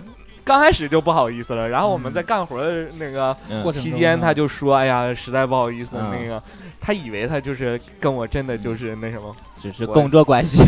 [0.49, 3.37] 刚开始就不好意思了，然后我们在干活的那个
[3.71, 6.41] 期间，啊他就说，哎呀，实在不好意思，嗯那个
[6.81, 10.63] 他以为他就是跟我真的就是那什么，只是工作关系，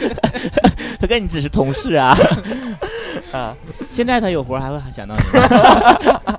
[1.00, 2.14] 他跟你只是同事啊。
[3.32, 3.56] 啊，
[3.90, 6.38] 现在他有活还会想到你吗？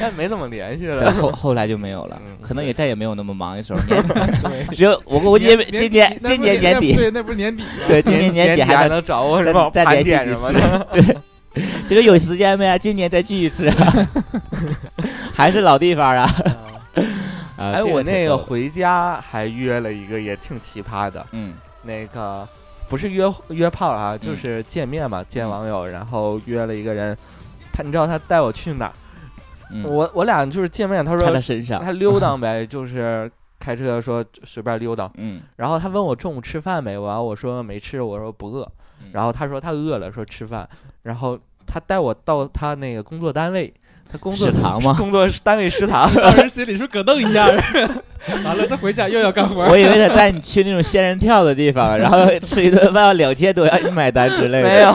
[0.00, 1.12] 但没怎么联系了。
[1.12, 3.80] 后后来就没有了嗯，可能也再也没有那么忙的时候。
[4.72, 7.68] 只有我估计年今年今年年底，对，那不是年底吗？
[7.88, 9.42] 对，今年年底还能找我？
[9.44, 10.86] 再再盘什么的。
[10.92, 11.16] 对，
[11.88, 12.78] 这个有时间没啊？
[12.78, 14.08] 今年再继续吃啊，
[15.34, 16.22] 还是老地方啊。
[17.56, 21.54] 啊， 哎，我那个回家还约了一个也挺奇葩的，嗯。
[21.82, 22.46] 那个
[22.90, 27.16] 不是约约炮啊，就嗯是见面嘛，见网友，然后约了一个人，
[27.72, 28.92] 他你知道他带我去哪儿？
[29.72, 39.08] 嗯，我我俩就是见面，他他说的身上，他溜达呗，就是开车说随便溜达，嗯，然后他问我中午吃饭没，完我说没吃，我说不饿，嗯。
[39.12, 40.68] 然后他说他饿了，说吃饭，
[41.02, 43.72] 然后他带我到他那个工作单位，
[44.10, 44.94] 他工作食堂吗？
[44.98, 47.46] 工作单位食堂， 当时心里是咯噔一下，
[48.44, 49.62] 完了他回家又要干活。
[49.68, 54.68] 我以为他带你去那种仙人跳的地方，然后吃一顿饭要两千多，要你买单之类的。
[54.68, 54.90] 没有，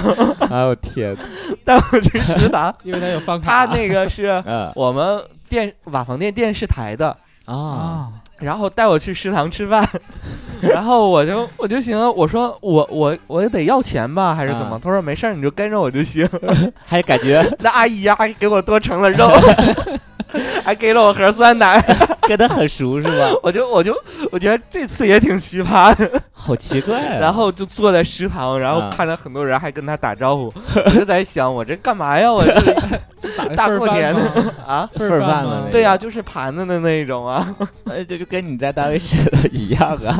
[0.49, 1.15] 哎呦天，
[1.63, 3.65] 带我去食堂，因为他有饭他。
[3.65, 7.15] 那个是嗯我们电瓦房店电视台的，
[7.45, 9.87] 啊，啊，然后带我去食堂吃饭，
[10.61, 14.75] 然后我就我就寻思，我说我我我也得要钱吧，还是怎么？
[14.75, 16.27] 啊他说没事儿，你就跟着我就行。
[16.85, 19.29] 还感觉那阿姨呀、还给我多盛了肉，
[20.63, 21.79] 还给了我盒酸奶，
[22.27, 23.31] 跟他很熟是吧？
[23.43, 23.95] 我就我就
[24.31, 26.21] 我觉得这次也挺奇葩的。
[26.33, 27.17] 好奇怪啊。
[27.19, 30.53] 然后就坐在食堂，然后啊看着很多人还跟他打招呼，
[30.85, 32.31] 我就在想，我这干嘛呀？
[32.31, 34.87] 我这打大过年的的，啊？
[34.93, 37.55] 份儿饭呢对呀、就是盘子的那种啊。
[37.85, 40.19] 呃，这就跟你在单位吃的一样啊，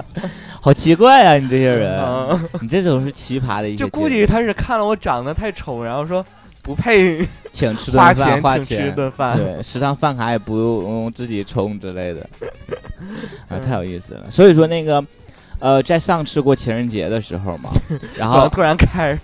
[0.62, 1.38] 好奇怪啊！
[1.38, 6.26] 你这些人，嗯你这种是奇葩的一些就，估计他是看了我长得太丑，然后说
[6.65, 9.38] 不配 请吃顿饭花钱请吃顿饭。
[9.38, 12.28] 对，食堂饭卡也不用自己充之类的，
[13.47, 14.25] 啊，太有意思了。
[14.32, 15.06] 所以说那个，
[15.60, 17.69] 呃，在上次过情人节的时候嘛，
[18.17, 19.19] 然后突然开始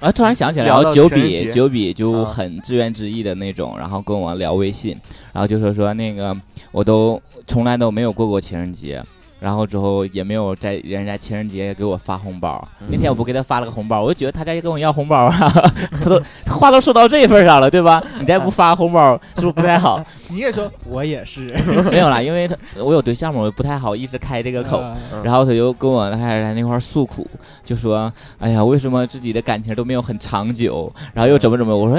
[0.00, 4.98] 啊，突然想起来，然后九比九比就啊很自怨自艾的那种，然后跟我聊微信，
[5.32, 6.36] 然后就说说那个
[6.72, 9.00] 我都从来都没有过过情人节，
[9.42, 12.66] 然后之后也没有在人家情人节给我发红包。
[12.80, 15.50] 嗯那天我不给他发了个红包，我就觉得他在跟我要红包啊，
[16.00, 18.02] 他都话都说到这份上了，对吧？
[18.20, 20.02] 你再不发红包， 是不是不太好？
[20.30, 21.46] 你也说我也是
[21.90, 24.80] 没有啦，因为他我有对象嘛，我不太好一直开这个口。
[25.24, 27.26] 然后他就跟我开始在那块诉苦，
[27.64, 30.92] 就说：“哎呀，为什么自己的感情都没有很长久？
[31.12, 31.98] 然后又怎么怎么？”我说：“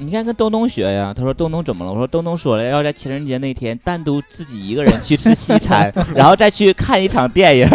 [0.00, 7.68] 你应该跟东东学呀。”他说：“东东怎么了？”我说：“东东说了，要在情人节那天单独自己一个人去吃西餐， 然后再去看一场电影，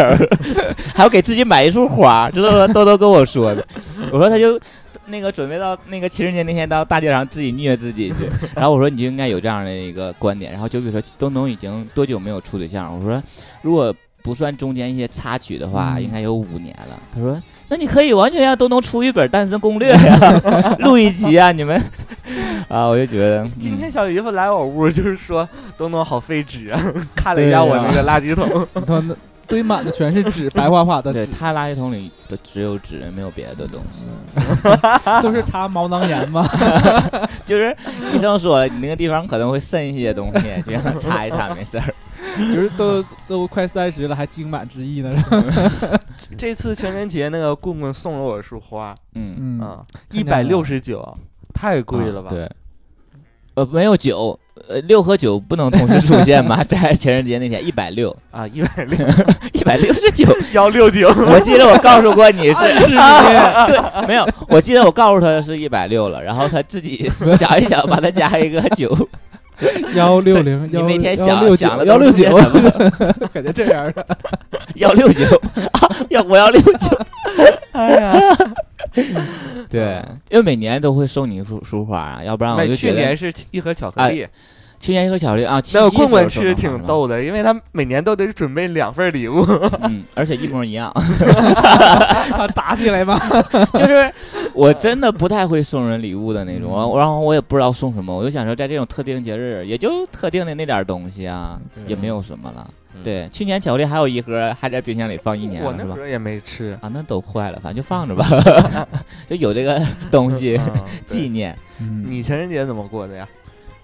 [0.94, 3.66] 还要给自己买一束花。”这都是东东跟我说的。
[4.12, 4.60] 我说他就。
[5.08, 12.92] 那个准备到那个情人节那天到大街上自己虐自己去，然后我说你就应该有这样的一个观点，然后就比如说东东已经多久没有处对象？
[12.92, 13.22] 我说
[13.62, 17.00] 如果不算中间一些插曲的话，嗯应该有五年了。
[17.14, 21.80] 他说：“那你可以完全让东东出一本单身攻略呀， 录一集啊，你们。
[22.68, 25.48] ”啊，我就觉得今天嗯小姨夫来我屋，就是说
[25.78, 26.80] 东东好废纸啊，
[27.14, 28.66] 看了一下我那个垃圾桶。
[28.74, 29.14] 你看那
[29.46, 34.04] 堆满的全是纸，白花花的纸，对他垃圾桶里的只有纸，没有别的东西。
[35.22, 36.44] 都是擦毛囊炎吗。
[37.44, 37.74] 就是
[38.12, 41.94] 医生说了，你那个地方可能会渗一些东西，就让他擦一擦，没事儿。
[42.52, 45.10] 就是都都快三十了，还精满之意呢。
[46.36, 51.16] 这次情人节那个棍棍送了我束花嗯，嗯，啊，一百六十九，
[51.52, 52.28] 太贵了吧？
[52.28, 52.50] 啊对，
[53.54, 59.06] 呃，没有九，呃，六和九不能同时出现嘛， 在情人节那天一百六，啊，一百六
[59.52, 60.26] 一百六十九。
[60.52, 62.62] 幺六九，我记得我告诉过你是
[64.06, 68.88] 没有，我记得我告诉他是一百六了，然后他自己想一想，把它加一个九，
[69.94, 73.28] 幺六零，你每天幺想六九，想的都幺六九是些什么？
[73.32, 74.06] 感觉这样的。
[74.76, 75.24] 幺六九，
[75.72, 76.98] 啊要我要六九。
[77.72, 78.20] 哎呀，
[79.68, 84.26] 对，因为每年都会送你一束束花啊，要不然我就去年是一盒巧克力，
[84.80, 89.42] 去年一盒巧克力啊，七那棍棍夕时候棍吃挺逗的，因为他每年都得准备两份礼物。
[89.82, 90.90] 嗯，而且一模一样。
[90.90, 93.18] 啊打起来吧？
[93.74, 94.10] 就是
[94.56, 102.68] 我真的不太会送人礼物的那种，嗯然后我也不知道送什么，我就想说在这种特定节日，也就特定的那点东西啊，也没有什么了。
[102.68, 106.76] 嗯对，去年巧克力还有一盒还在冰箱里放一年了，是吧也没吃。
[106.80, 108.26] 啊，那都坏了，反正就放着吧，
[109.28, 109.78] 就有这个
[110.10, 111.54] 东西嗯 纪念。
[111.78, 113.28] 嗯，你情人节怎么过的呀？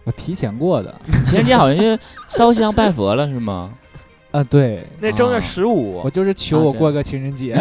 [0.04, 0.92] 我提前过的
[1.26, 3.70] 情人节好像就烧香拜佛了，是吗？
[4.32, 7.54] 啊，对那正月啊十五我，就是求我过个情人节。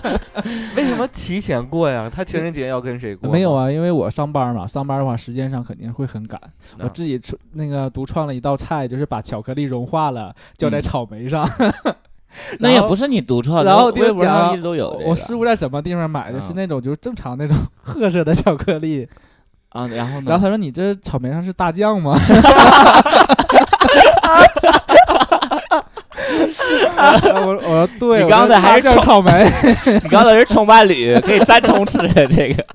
[0.74, 2.10] 为什么提前过呀？
[2.12, 3.30] 他情人节要跟谁过？
[3.30, 6.40] 没有，啊，因为我上班嘛，上班的话时间上肯定会很赶。
[6.78, 11.46] 我啊自己出那个独创了一道菜，就是把巧克力融化了，浇在嗯草莓上。
[12.60, 15.10] 那也不是你独创的，然后微博上一直都有这个。
[15.10, 16.38] 我师傅在什么地方买的？
[16.38, 19.06] 嗯是那种就是正常那种 褐色的巧克力。
[19.70, 20.30] 啊，然后呢？
[20.30, 22.18] 然后他说：“你这草莓上是大酱吗？”
[27.46, 29.44] 我我说对，你刚才还是大酱草莓，
[30.02, 32.64] 你刚才是葱伴侣，可以蘸葱吃的这个。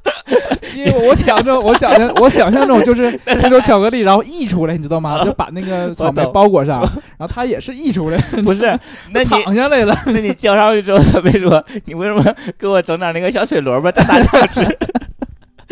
[0.76, 5.24] 因为我想着，我想象，我想象中就是那种巧克力，然后溢出来，你知道吗？
[5.24, 6.80] 就把那个草莓包裹上，
[7.18, 8.78] 然后它也是溢出来，不是，
[9.12, 9.96] 那你躺下来了。
[10.08, 12.24] 那你浇上去之后，他没说你为什么
[12.58, 14.62] 给我整点那个小水萝卜蘸大酱吃，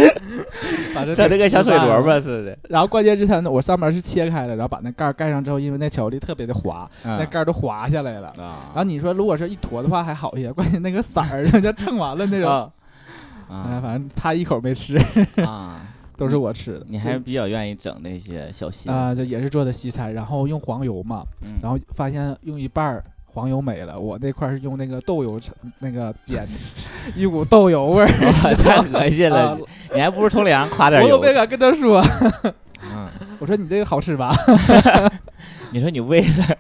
[0.96, 2.04] 把这整那个小水萝卜。
[2.04, 2.58] 卜似的。
[2.70, 8.28] 然后关键是它我上面是切开了，然后把那盖儿盖上之后，因为那巧克力特别的滑，那那盖儿都滑下来了。
[8.38, 12.72] 啊然后你说如果是一坨的话还好一些，关键那个色儿人家蹭完了那种，啊
[13.50, 14.98] 哎，啊反正他一口没吃，
[15.44, 15.82] 啊！
[16.18, 16.86] 都是我吃的。
[16.88, 26.52] 你还是比较愿意整那些小西啊，思就也是做的西餐，然后用黄油嘛，嗯然后发现用一半儿黄油没了，我那块儿是用那个豆油炒那个煎的，
[27.16, 28.08] 一股豆油味儿，
[28.56, 29.58] 太恶心了啊，
[29.94, 31.24] 你还不如从脸上夸点油我都。
[31.28, 32.04] 没敢跟他说，
[32.84, 33.08] 嗯，
[33.40, 34.34] 我说你这个好吃吧，
[35.72, 36.58] 你说你为了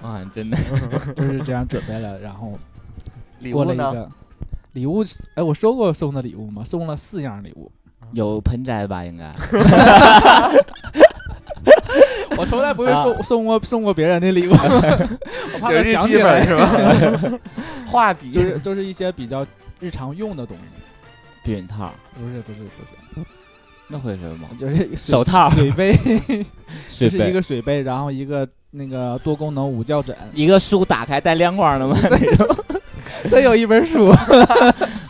[0.00, 0.56] 啊，真的
[1.16, 2.52] 就是这样准备了，然后
[3.40, 3.74] 礼物呢？
[3.74, 4.08] 过了一个
[4.74, 6.62] 礼物，哎，我收过送的礼物吗？
[6.64, 7.70] 送了四样礼物，
[8.12, 9.04] 有盆栽吧？
[9.04, 9.34] 应该
[12.38, 13.02] 我从来不会啊。
[13.02, 16.44] 送送过送过别人的礼物， 我怕他讲起来。
[16.44, 17.38] 本，是吧？
[17.86, 18.30] 画笔。
[18.30, 19.46] 就是就是一些比较
[19.80, 20.64] 日常用的东西，
[21.44, 23.26] 避孕套，不是不是不是，
[23.88, 24.48] 那会是什么？
[24.58, 25.50] 就是手套。
[25.50, 25.94] 水杯，
[26.88, 31.96] 是一个水杯，然后一个那个多功能午觉枕，一个书打开带亮光的吗？
[32.02, 32.56] 那种
[33.30, 34.08] 再有一本书，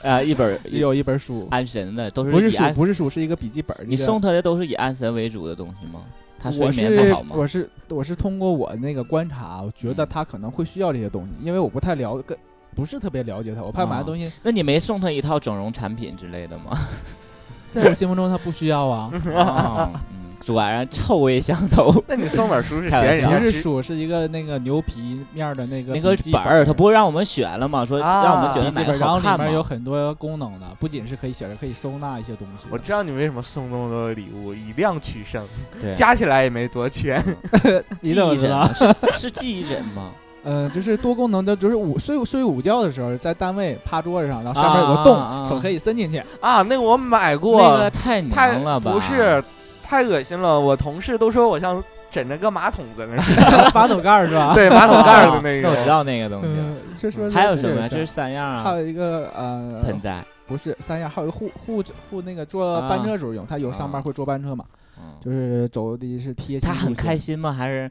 [0.03, 3.77] 啊，一本也有一本书，安神的，都是不是书不是书，是一个笔记本。
[3.87, 6.01] 你送他的都是以安神为主的东西吗？
[6.45, 7.35] 他睡我眠不是好吗？
[7.37, 12.37] 我是我是通过我那个观察，我觉得嗯他可能会需要这些东西，因为我不太了跟
[12.75, 16.77] 不是特别了解他，我怕买的哦东西那你没送他一套整容产品之类的吗？
[17.71, 19.11] 在我心目中他不需要啊。
[20.45, 21.95] 煮完然臭味相投。
[22.07, 27.85] 那你送本书是开玩笑嫌人家只不是书，是一个那个牛皮面的那个那个本儿，他不会让我们选了吗？
[27.85, 29.43] 说啊让我们觉得哪个笔记本，然后里？
[29.43, 32.67] 面有很多功能的，不仅是可以写着，可以收纳一些东西。
[32.71, 35.45] 我知道你为什么送那么多礼物，以量取胜，
[35.81, 37.23] 对，加起来也没多钱。
[38.01, 38.95] 你记忆枕怎么知道？
[38.95, 40.11] 是是记忆枕吗？
[40.47, 46.23] 嗯，就是多功能的，就是午睡睡午觉的时候，在单位趴桌子上，然后下面有个洞，手可以伸进去。
[46.39, 48.93] 啊，那个我买过，那个太太娘了吧？
[48.93, 49.43] 不是，
[49.85, 50.59] 太恶心了。
[50.59, 53.33] 我同事都说我像枕着个马桶在那是，
[53.75, 54.53] 马桶盖儿是吧？
[54.57, 55.87] 对马桶盖儿的那那我知个。
[55.87, 56.49] 道那个东西。
[56.49, 57.89] 嗯，就说还有什么呀？
[57.89, 60.25] 这是三样啊，还有一个呃，盆栽。
[60.47, 64.65] 不是三样，还有一个护护护那个坐啊班车时候用，他有上班啊会坐班车嘛，
[64.99, 66.69] 嗯，就是走的是贴心。
[66.69, 67.51] 他很开，心吗？
[67.51, 67.91] 还是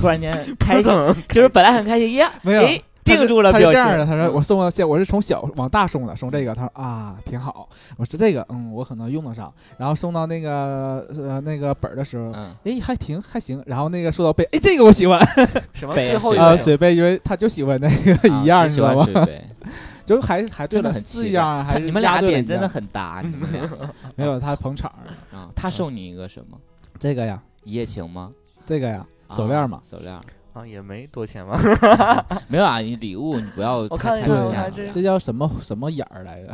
[0.00, 0.92] 突然间 开心？
[1.28, 12.30] 就是本来很开心呀，没有诶定住了他是表这样的，他说我送了现我是从小往大送的，送这个，他说啊挺好，我说这个嗯我可能用得上，然后送到那个呃那个本儿的时候。
[12.34, 15.20] 嗯，哎，还挺还行，然后那个收到背，哎，这个我喜欢，
[15.74, 19.04] 什么北最后一个水杯，因为他就喜欢那个一样，啊只喜你知道吗？
[19.04, 19.44] 欢水杯，
[20.06, 23.68] 就还还对的了四样，还你们俩点真的很搭，你们俩
[24.16, 25.48] 没有他捧场儿，啊。
[25.56, 26.56] 他送你一个什么？
[26.98, 28.30] 这个呀，一夜情吗？
[28.64, 30.14] 这个呀，啊手链嘛，手链。
[30.52, 31.58] 啊也没多钱吧？
[32.48, 36.52] 没有啊，你礼物你不要我太太看一看我还价格这这叫什么什么眼儿来着？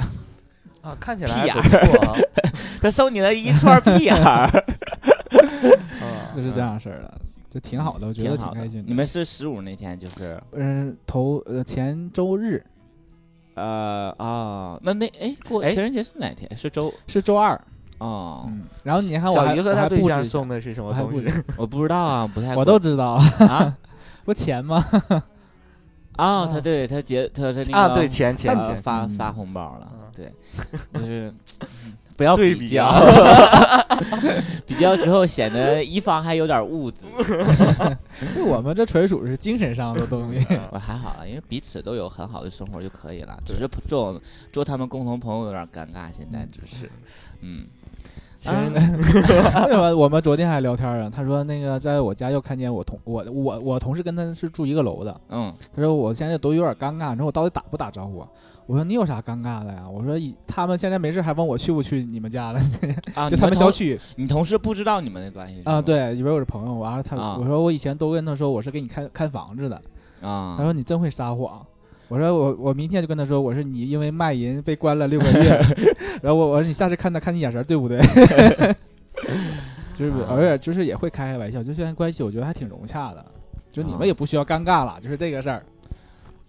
[0.82, 2.16] 啊，看起来还不眼儿错啊。
[2.80, 4.46] 他送你了一串屁眼儿，
[6.00, 8.84] 啊就是这样式儿的，就挺好的，我觉得挺开心的。
[8.86, 12.64] 你们是十五那天就是嗯，头呃前周日
[13.54, 16.48] 呃啊，那那哎过哎情人节是哪天？
[16.56, 17.60] 是周是周二，
[17.98, 21.26] 哦，嗯，然后你看我小姨和他对象送的是什么东西？
[21.58, 23.14] 我不知道啊，不太我都知道，
[23.48, 23.76] 啊
[24.28, 24.84] 不钱吗？
[26.16, 28.82] 啊，他对他结他他那个啊，对，钱钱呃钱，嗯。
[28.82, 30.30] 发发红包了嗯，对，
[31.00, 32.92] 就是嗯不要对比比较，
[34.66, 37.06] 比较之后显得一方还有点物质。
[38.36, 40.44] 就我们这纯属是精神上的东西。
[40.72, 44.20] 我还好了，因为彼此都有很好的生活就可以了，只是做
[44.52, 46.90] 做他们共同朋友有点尴尬，现在只是，
[47.40, 47.64] 嗯，
[48.38, 51.10] 情人为什么我们昨天还聊天啊？
[51.12, 58.28] 他说那个在我家又看见我同我我我同事跟他是住一个楼的，嗯，他说我现在都有点尴尬，你说我到底打不打招呼啊？
[58.66, 59.88] 我说你有啥尴尬的呀？
[59.90, 62.60] 我说以他们现在没事还问我去不去你们家了，
[63.14, 69.82] 啊，就他们小区你同事不知道你们的关系啊，对，以为我是朋友，完了他、啊我说我以前都跟他说我是给你看看房子的，
[70.22, 71.66] 啊，他说你真会撒谎。
[72.08, 75.60] 我说我我明天就跟他说，我说你因为卖淫被关了六个月，
[76.22, 78.00] 然后我我说你下次看他看你眼神对不对？
[79.94, 83.24] 就是啊偶尔就是也会开开玩笑，就现在关系我觉得还挺融洽的，
[83.72, 85.62] 就你啊们也不需要尴尬了，就是这个事儿。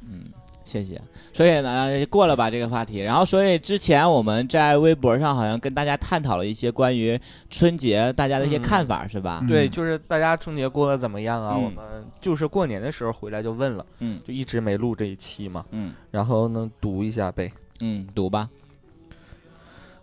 [0.08, 0.26] 嗯，
[0.70, 1.02] 谢谢。
[1.34, 3.00] 所以呢，过了吧这个话题。
[3.00, 9.44] 然后，所以之前我们在微博上好像跟大家探讨了一些关于春节大家的一些嗯看法，是吧？
[9.48, 11.56] 对，嗯就是大家春节过得怎么样啊？
[11.58, 15.66] 嗯我们就是过年的时候回来就问了，嗯就一直没录这一期嘛。
[15.72, 17.52] 嗯然后呢，读一下呗。
[17.82, 18.48] 嗯，读吧。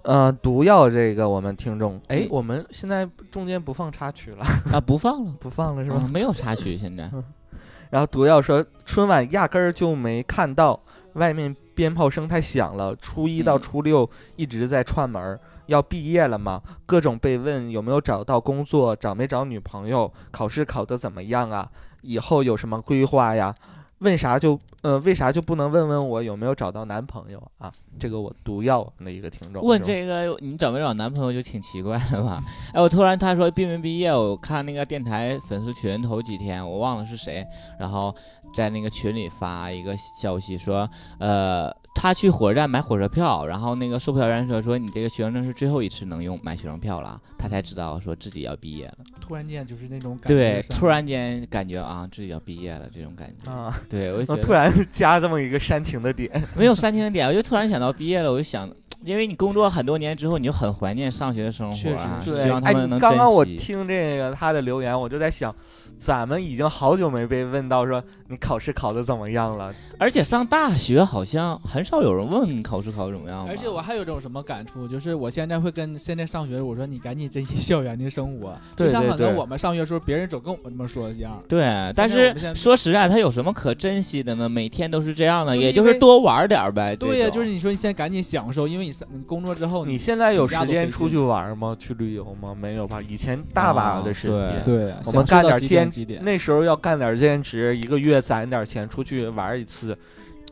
[0.02, 6.00] 呃，毒药这个我们听众，哎嗯，我们现在中间不放插曲了，啊，不放了， 不放了是吧？
[6.04, 7.10] 嗯没有插曲，现在。
[7.90, 8.64] 然后毒药说，
[8.96, 10.80] 春晚压根儿就没看到，
[11.16, 15.38] 外面鞭炮声太响了，初一到嗯初六一直在串门儿。
[15.66, 16.62] 要毕业了嘛？
[16.86, 21.70] 各种被问有没有找到工作，找没找女朋友，考试考得怎么样啊？
[22.00, 23.54] 以后有什么规划呀？
[23.98, 27.72] 问啥就呃，为啥就不能问问我有没有找到男朋友啊？
[27.98, 32.40] 这个我毒药的一个听众问这个你找没找男朋友就挺奇怪的吧？
[32.74, 37.44] 哎，我突然他说毕没毕业，我看那个电台粉丝群头几天我忘了是谁，
[37.78, 38.14] 然后
[38.54, 48.98] 在那个群里发一个消息说，呃，他去火车站买火车票，然后那个售票员说说你这个学生证是最后一次能用买学生票了，他才知道说自己要毕业了。
[49.20, 53.50] 突然间就是那种感对，觉对，突然间感觉啊自己要毕业了这种感觉。
[53.50, 58.70] 啊，对，我 突然加这么一个煽情的点， 没有煽情的点，我就突然想到毕业了，我就想，
[59.02, 63.44] 因为你工作很多年之后，你就很怀念上学的生确实活啊，希望他哎，们能刚刚我。
[63.44, 65.54] 听这个他的留言，我就在想，
[65.98, 69.72] 咱们已经好久没被问到说你考试考的怎么样了。
[69.98, 73.46] 而且上大学好像很少有人问你考试考得怎么样。
[73.48, 81.42] 而且我还有种什么感触，就是我现在会跟现在上学，我说你赶紧珍惜校园的生活，就像很多我们上学的时候，别人总跟我们这么说一样。
[81.48, 84.48] 对，但是说实在，他有什么可珍惜的呢？
[84.48, 86.94] 每天都是这样的，也就是多玩点呗。
[86.96, 91.74] 对呀、就是你说你现在赶紧享受，因为你你工作之后，你现在有时间出去玩吗？
[91.78, 92.54] 去旅游吗？
[92.54, 93.00] 没有吧？
[93.08, 94.62] 以前大把的时啊间。
[94.64, 96.22] 对，我们干点兼几点？
[96.24, 99.96] 那时候要干点兼职，一个月攒点钱出去玩一次，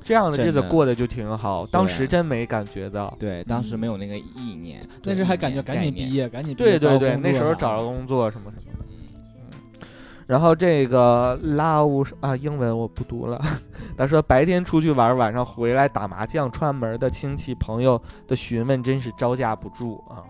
[0.02, 1.66] 这样的日子过得就挺好。
[1.66, 3.14] 当时真没感觉到。
[3.18, 6.12] 对，当时没有那个意念，那时候还感觉赶紧毕。
[6.12, 8.84] 业，赶紧对对对，那时候找着工作什么什么的。
[10.26, 13.38] 然后这个 love 啊，英文我不读了。
[13.96, 20.24] 他说白天出去玩，晚上回来打麻将，串门的亲戚朋友的询问真是招架不住啊。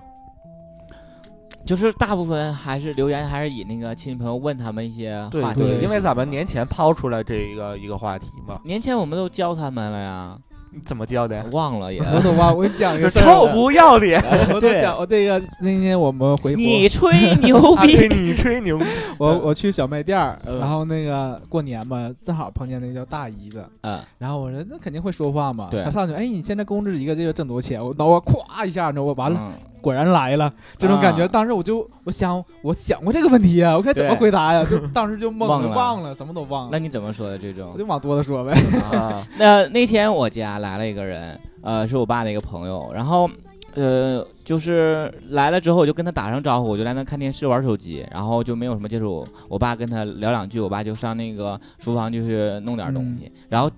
[1.65, 10.39] 就是大部分还是留言，还是以那个亲戚朋友问他们一些话题对因为为咱们年前抛出来这一个一个话题嘛，年前我们都教他们了呀，
[10.71, 11.43] 你怎么教的？
[11.53, 12.01] 忘了也。
[12.01, 14.21] 我都忘，我给你讲一个事儿臭不要脸！
[14.53, 18.85] 我都对讲，我这个那天我们回你吹牛 逼，你吹牛逼，
[19.19, 27.83] 我我去小卖店儿，嗯然后那个过年嘛，正好碰见那个叫大姨的，嗯，然后我说那肯定会说话嘛，对他上去，哎，你现在工资一个这个挣多少钱？
[27.83, 29.53] 我脑瓜咵一下，你知道我完了，嗯
[29.85, 31.23] 果然来了，这种感觉。
[31.25, 34.65] 啊当时我就我想我想过这个问题啊，我该怎么回答呀？
[34.65, 37.79] 就 当时就懵了，忘了什么都忘了，那你怎么说的这种我？
[37.79, 38.53] 就往多了说呗。
[38.91, 43.29] 啊啊，那 那天我家来了一个人，呃，是我爸的一个朋友，然后。
[43.77, 49.27] 呃，就是来了之后，我就跟他打声招呼，我就在那看电视玩手机，然后就没有什么接触。
[49.49, 53.69] 我爸跟他聊两句，我爸就上那个厨房就是弄点东西，然后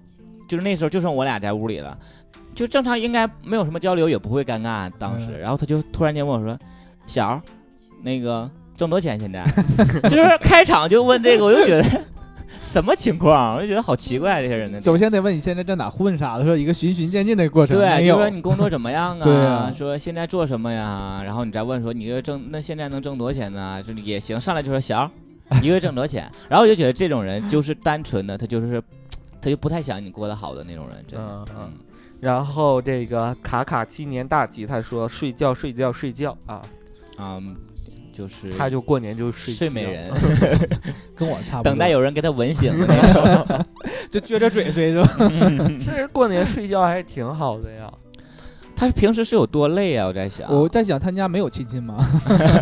[0.47, 1.97] 就是那时候就剩我俩在屋里了，
[2.57, 4.91] 就正常应该没有什么交流，也不会尴尬。
[4.99, 6.59] 当时，嗯然后他就突然间问我说
[7.07, 7.41] ：“小儿，
[8.03, 9.45] 那个挣多少钱现在？”
[10.09, 11.85] 就是开场就问这个，我就觉得
[12.63, 13.57] 什么情况？
[13.57, 17.77] 我就觉得好奇怪，这些人呢首先得问你现在在哪混啥的，说一个循序渐进的过程。
[17.79, 19.23] 对，就说你工作怎么样啊？
[19.25, 21.21] 对啊说现在做什么呀？
[21.23, 23.83] 然后你再问说你一个月挣那现在能挣多少钱呢？
[23.83, 25.09] 就也行，上来就说小，
[25.63, 26.29] 一个月挣多少钱？
[26.49, 28.83] 然后我就觉得这种人就是单纯的，他就是
[29.43, 31.47] 他就不太想你过得好的那种人，真的。
[31.57, 31.73] 嗯，
[32.27, 36.61] 然后这个卡卡纪年大吉，他说睡觉睡觉睡觉啊，
[37.21, 37.55] 嗯，
[38.13, 40.13] 就是他就过年就睡睡美人，
[41.15, 41.71] 跟我差不多。
[41.71, 43.65] 等待有人给他吻醒的那种。
[44.11, 45.09] 就撅着嘴睡是吧？
[45.79, 47.89] 其实过年睡觉还是挺好的呀。
[48.75, 50.09] 他平时是有多累啊？
[50.09, 51.97] 我在想，我在想他家没有亲戚吗？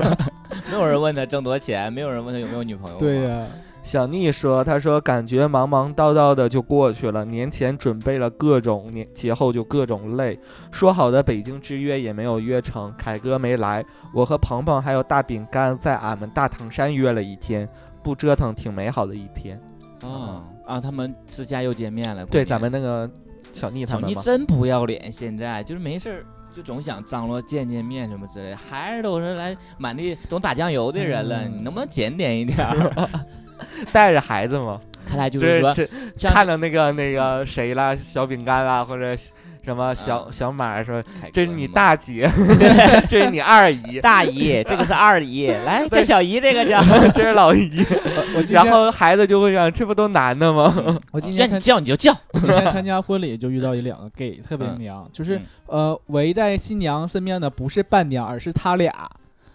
[0.71, 2.99] 没有人问他挣多少钱，没有人问他有没有女朋友。
[2.99, 3.47] 对、呀，
[3.85, 10.41] 小妮说：“他说感觉忙忙叨叨的就过去了，年前准备了各种，年节后就各种累。
[10.73, 17.69] 说好的北京之约也没有约成，凯哥没来，我和鹏鹏还有大饼干在俺们大唐山约了一天，
[18.03, 19.61] 不折腾挺美好的一天。
[20.01, 22.25] 啊啊，他们私下又见面了。
[22.25, 23.09] 对，咱们那个
[23.53, 26.27] 小妮他们嘛，真不要脸，现在就是没事儿
[26.57, 33.09] 就总想张罗见见面什么之类的，孩子都是来满地懂打酱油的人了，嗯你能不能检点一点儿？
[33.93, 35.75] 带着孩子嘛，看来就是说，
[36.31, 39.17] 看着那个那个谁啦，小饼干啦，或者
[39.65, 41.03] 什么小、啊小马说，
[41.33, 42.29] 这是你大姐，
[43.09, 46.83] 这是你二姨， 大姨，这个是二姨，来对这小姨这个叫，
[47.15, 47.71] 这是老姨。
[48.37, 50.99] 我然后孩子就会想，这不都男的吗？
[51.13, 58.93] 我今天叫你就叫，我今天参加婚礼就遇到一两个 gay，特别嗯娘，就是嗯呃围在新娘身边的不是伴娘，而是他俩，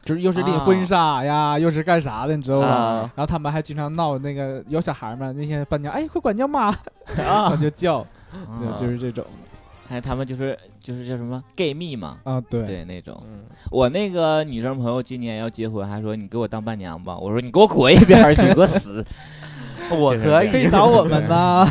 [0.09, 2.67] 就是又是领啊婚纱呀，又是干啥的，你知道吧？
[2.67, 6.73] 啊然后他们还经常闹那个有小孩嘛，那些伴娘哎快管叫妈，
[7.15, 8.05] 然啊后，就叫，
[8.59, 9.23] 就啊就是这种
[9.87, 13.21] 看他们就是就是叫什么 gay 蜜嘛，啊，对，对那种。
[13.27, 13.41] 嗯，
[13.71, 19.03] 我那个女生朋友今年要结婚，还说你给我当伴娘吧，我说你给我滚一边儿去， 给我死，
[19.91, 21.67] 我可可以，可以找我们呐。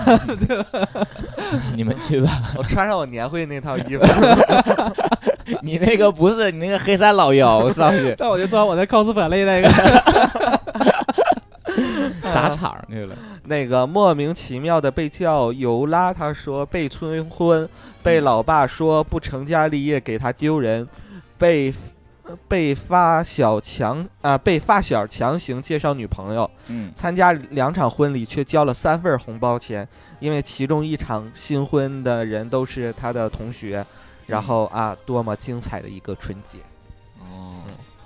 [1.77, 2.43] 你们去吧。
[2.57, 4.05] 我穿上我年会那套衣服，
[5.63, 8.15] 你那个不是你那个黑山老妖 上去。
[8.17, 9.69] 但我就穿我的 cosplay 那个，
[12.33, 13.17] 砸场去了。
[13.45, 17.69] 那个莫名其妙的被叫尤拉，他说被催婚，
[18.03, 20.87] 被老爸说不成家立业给他丢人，
[21.39, 21.73] 被
[22.47, 29.89] 被发小强啊、被发小强行介绍女朋友，嗯，参加两场婚礼却交了三份红包钱，
[30.21, 33.83] 因为其中一场新婚的人都是他的同学，
[34.29, 36.59] 然后啊，多么精彩的一个春节。
[37.19, 37.57] 哦，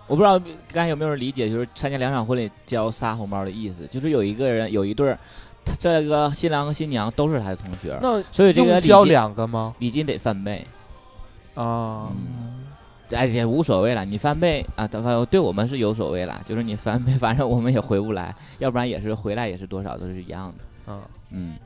[0.06, 0.38] 我不知道
[0.72, 5.18] 刚才有没有人理解，就是参加两场婚礼交仨红包的意思，就是有一个人有一对儿，
[5.64, 9.74] 他这个新郎和新娘都是他的同学，那所以这个交金两个吗？
[9.80, 10.66] 礼金得翻倍。
[11.54, 12.64] 啊，嗯
[13.10, 20.64] 哎，也无所谓了，你翻倍啊，反对我们是有所谓了，就是你翻倍，反正我们也回不来，要不然也是回来也是多少都是一样的。
[20.86, 21.56] 嗯，嗯，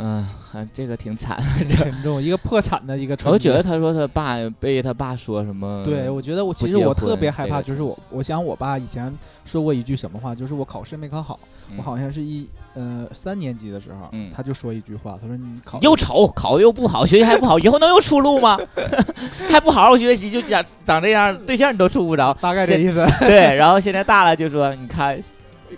[0.00, 1.36] 嗯、还这个挺惨。
[1.76, 3.16] 沉重，一个破产的一个。
[3.24, 9.12] 我就觉得他说他爸被他爸说什么，对，我觉得我其实我特别害怕，就是我，我想我爸以前
[9.44, 11.38] 说过一句什么话，就是我考试没考好，
[11.70, 18.56] 嗯我好像是一呃三年级的时候，嗯他就说一句话，他说你考又丑，考的又不好，学习还不好，以后能有出路吗？
[19.50, 22.32] 还不好好学习，就长长这样，对象你都处不着。
[22.40, 25.20] 大概这意思，对，然后现在大了就说，你看，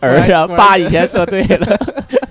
[0.00, 1.66] 儿子啊，爸以前说对了。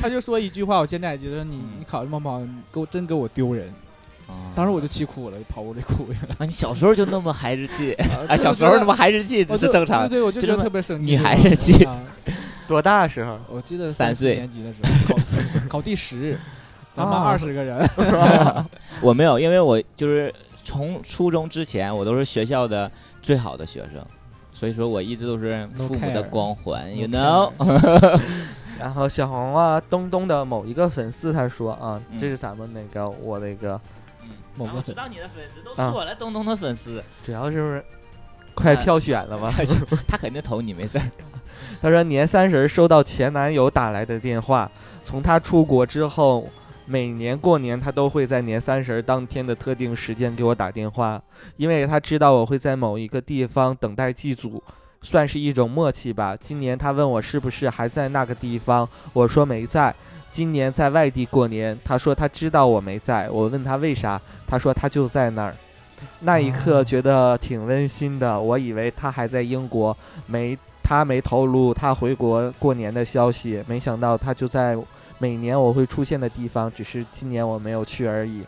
[0.00, 3.68] 他就就说一句话，我现在觉得你嗯你考虑不好，你给我真给我丢人。
[4.28, 6.36] 啊当时我就气哭了，跑屋里哭去了。
[6.38, 11.10] 啊，你小时候就那么孩子气，啊啊，小时候那么孩子气是正常对，对，我就觉得特别生气。
[11.10, 12.00] 女孩子气啊
[12.68, 13.36] 多大时候？
[13.48, 15.22] 我记得三岁年级的时候考
[15.68, 16.38] 考第十，
[16.94, 17.84] 咱们啊二十个人。
[19.02, 20.32] 我没有，因为我就是
[20.62, 22.88] 从初中之前，我都是学校的
[23.20, 24.00] 最好的学生，
[24.52, 28.20] 所以说我一直都是父母的光环 No，you know。
[28.80, 33.80] 然后小红啊，东东的某一个粉丝他说啊，嗯这是咱们那个我那个，
[34.56, 37.84] 某个粉我知道你的粉丝都啊说了，东东的粉丝，主要是
[38.54, 39.52] 快啊票选了嘛。
[40.08, 41.04] 他肯定投你没事儿。
[41.82, 44.70] 他说年三十收到前男友打来的电话，
[45.04, 46.48] 从他出国之后，
[46.86, 51.20] 每年过年他都会在年三十当天的特定时间给我打电话，
[51.56, 54.62] 因为他知道我会在某一个地方等待祭祖，
[55.02, 56.36] 算是一种默契吧。
[56.36, 59.94] 今年他问我是不是还在那个地方，我说没在。
[60.30, 65.56] 今年在外地过年，他说他知道我没在，我问他为啥，他说他就在那儿。
[66.20, 69.96] 那一刻觉得挺温馨的，我以为他还在英国，
[70.26, 74.78] 没他没透露他回国过年的消息，没想到他就在
[75.18, 78.44] 每年我会出现的地方，只是今年我没有去而已。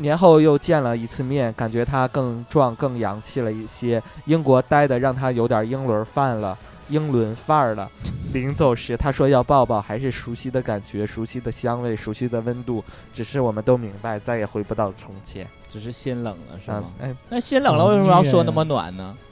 [0.00, 4.02] 年后又见了一次面，感觉他更壮、更洋气了一些。
[4.24, 7.88] 英国待的让他有点英伦范了，英伦范儿了。
[8.32, 12.82] 临走时他说要抱抱，还是熟悉的感觉、熟悉的香味、熟悉的温度，
[13.12, 15.46] 只是我们都明白，再也回不到从前。
[15.68, 19.14] 只是心冷了是啊吗？，哎，那心冷了为什么要说那么暖呢？
[19.20, 19.26] 嗯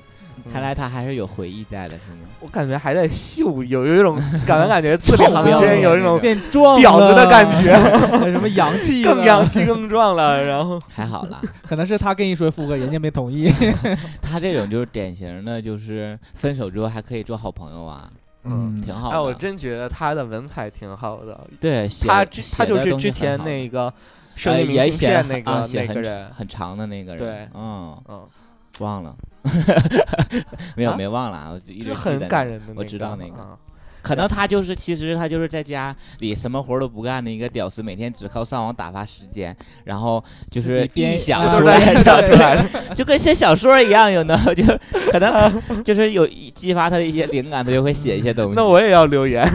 [0.50, 2.28] 看来他还是有回忆在的，是吗？
[2.40, 4.16] 我感觉还在秀，有有一种
[4.46, 7.76] 感觉，感觉字里行臭间有一种变壮婊子的感觉，
[8.30, 10.44] 什么洋气更洋气、更壮了。
[10.44, 13.52] 然后， 还好啦，可能是他跟你说复合，人家没同意。
[14.20, 18.10] 他这种就是典型的，就是分手之后还可以做好朋友啊，
[18.44, 18.80] 嗯。
[18.80, 19.16] 挺好的。
[19.16, 21.38] 哎，我真觉得他的文采挺好的。
[21.60, 22.24] 对，写他
[22.56, 23.94] 他就是之前那个呃
[24.36, 27.48] 声音明信也写片那个啊写很那个人，很长的那个人，对。
[27.54, 28.26] 嗯，嗯，
[28.80, 29.14] 忘了，
[30.76, 32.80] 没有啊没忘了啊，我一直很记得那个感人的那个。
[32.80, 33.56] 我知道那个啊
[34.00, 42.94] 可能他就是，其实他就是在家里什么活都不干的一个屌丝，每天只靠上网打发时间，然后就是自己编臆想出来想出来的。
[42.94, 44.64] 就跟写小说一样，有呢，就
[45.10, 45.52] 可能
[45.84, 48.54] 就是有激发他的一些灵感，他就会写一些东西。
[48.54, 49.46] 那我也要留言，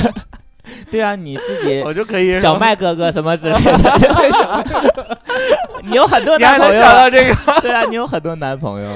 [0.92, 5.18] 对啊，你自己 我就可以小麦哥哥什么之类的，
[5.82, 7.34] 你有很多男朋友到这个？
[7.62, 8.90] 对啊，你有很多男朋友，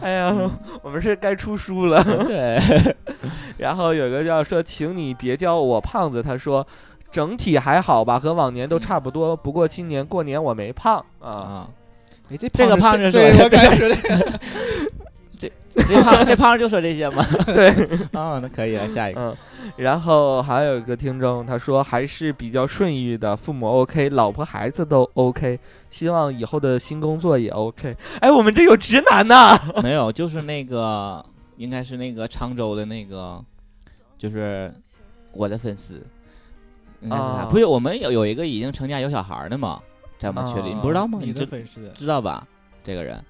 [0.00, 0.32] 哎呀，
[0.82, 2.02] 我们是该出书了。
[2.04, 2.60] 对，
[3.58, 6.22] 然后有一个叫说，请你别叫我胖子。
[6.22, 6.64] 他说，
[7.10, 9.36] 整体还好吧，和往年都差不多。
[9.36, 11.28] 不过今年过年我没胖啊。
[11.28, 11.68] 啊，
[12.30, 14.40] 哎，这这个胖子说的子对我刚才说的，
[15.74, 17.24] 这胖这胖就说这些吗？
[17.46, 17.68] 对，
[18.12, 19.36] 啊，那可以了，下一个，嗯，
[19.76, 25.58] 然后还有一个听众，他说还是比较顺意的，父母 OK，老婆孩子都 OK，
[25.90, 27.96] 希望以后的新工作也 OK。
[28.20, 29.58] 哎，我们这有直男呢！
[29.82, 31.24] 没有，就是那个
[31.56, 33.42] 应该是那个沧州的那个，
[34.18, 34.72] 就是
[35.32, 35.94] 我的粉丝，
[37.00, 37.28] 应该是他。
[37.28, 39.80] 啊不是我们有有一个已经成家有小孩的嘛，
[40.18, 41.18] 在我们群里，啊你不知道吗？
[41.22, 42.46] 你的粉丝知道吧？
[42.82, 43.22] 这个人，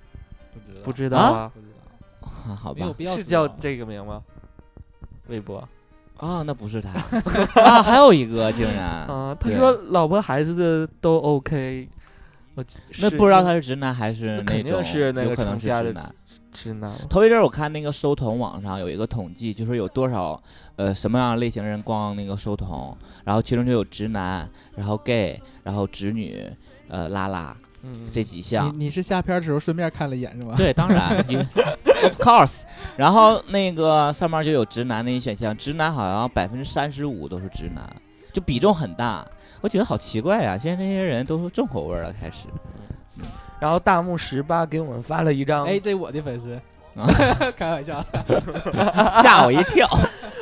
[0.55, 1.53] 不知道不知道啊
[2.61, 4.23] 好吧，是叫这个名吗？
[5.29, 5.67] 微博
[6.23, 6.91] 啊，那不是他
[7.61, 11.89] 啊，还有一个竟然， 啊，他说老婆孩子的都 OK，
[12.55, 12.65] 我
[13.01, 16.15] 那不知道他是直男还是那肯定种，是那个有可能是成家的直男。
[16.53, 16.93] 直男。
[17.09, 20.41] 头一阵儿我看那个收童网上有一个统计，就是有多少
[20.77, 26.47] 呃什么样类型人逛那个收童，然后其中就有直男，然后 gay，然后直女，
[26.89, 28.69] 呃拉拉嗯，这几项。
[28.73, 30.55] 你你是下片的时候顺便看了一眼是吧？
[30.57, 32.63] 对，当然 你，of course。
[32.97, 37.85] 然后那个上面就有直男那一选项，直男好像百分之三十五都是直男，
[38.33, 39.27] 就比重很大。
[39.61, 42.47] 我觉得好奇怪啊，现在这些人都是重口味了，开始。
[43.61, 46.55] 然后大木十八给我们发了一张，哎，这我的粉丝，
[46.97, 47.07] 啊
[47.57, 48.05] 开玩笑，
[49.23, 49.89] 吓我一跳。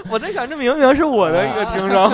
[0.09, 2.09] 我在想这明明是我的一个听众，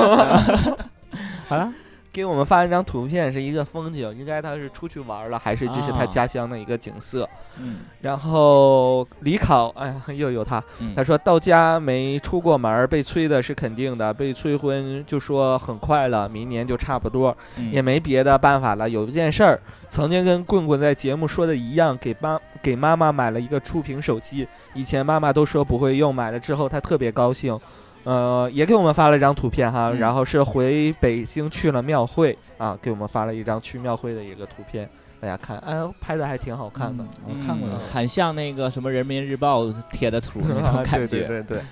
[1.48, 1.72] 好了，
[2.16, 7.28] 给我们发了一张图片，是一个风景，应该他是出去玩了，还是这是他啊家乡的一个景色。
[7.58, 18.88] 嗯然后李考，哎呀，又有他，嗯他说到家没出过门儿，被催的是肯定的，被催婚就说很快了，明年就差不多，嗯也没别的办法了。
[18.88, 19.60] 有一件事儿，
[19.90, 27.58] 曾经跟棍棍在节目说的一样，给妈给妈妈买了一个触屏手机，以前妈妈都说不会用，买了之后她特别高兴。
[28.06, 34.88] 呃，也给我们发了一张图片哈，嗯然后是回北京去了庙会啊，给我们发了一张去庙会的一个图片，
[35.20, 37.02] 大家看，哎，拍的还挺好看的。
[37.02, 37.80] 嗯我看过嗯了。
[37.92, 41.26] 很像那个什么人民日报贴的图那种 啊感对对觉。
[41.26, 41.62] 对对。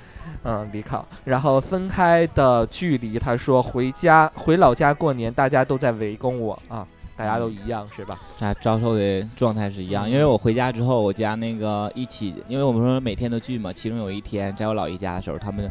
[0.42, 8.18] 嗯，离考，然后分开的距离，他说回家回老家过年，大家都在围攻我啊，大家都一样是吧？
[8.40, 15.70] 大家遭受的状态是一样，因为我回家之后，我家那个一起，因为我们说每天都聚嘛，其中有一天在我姥爷家的时候，他们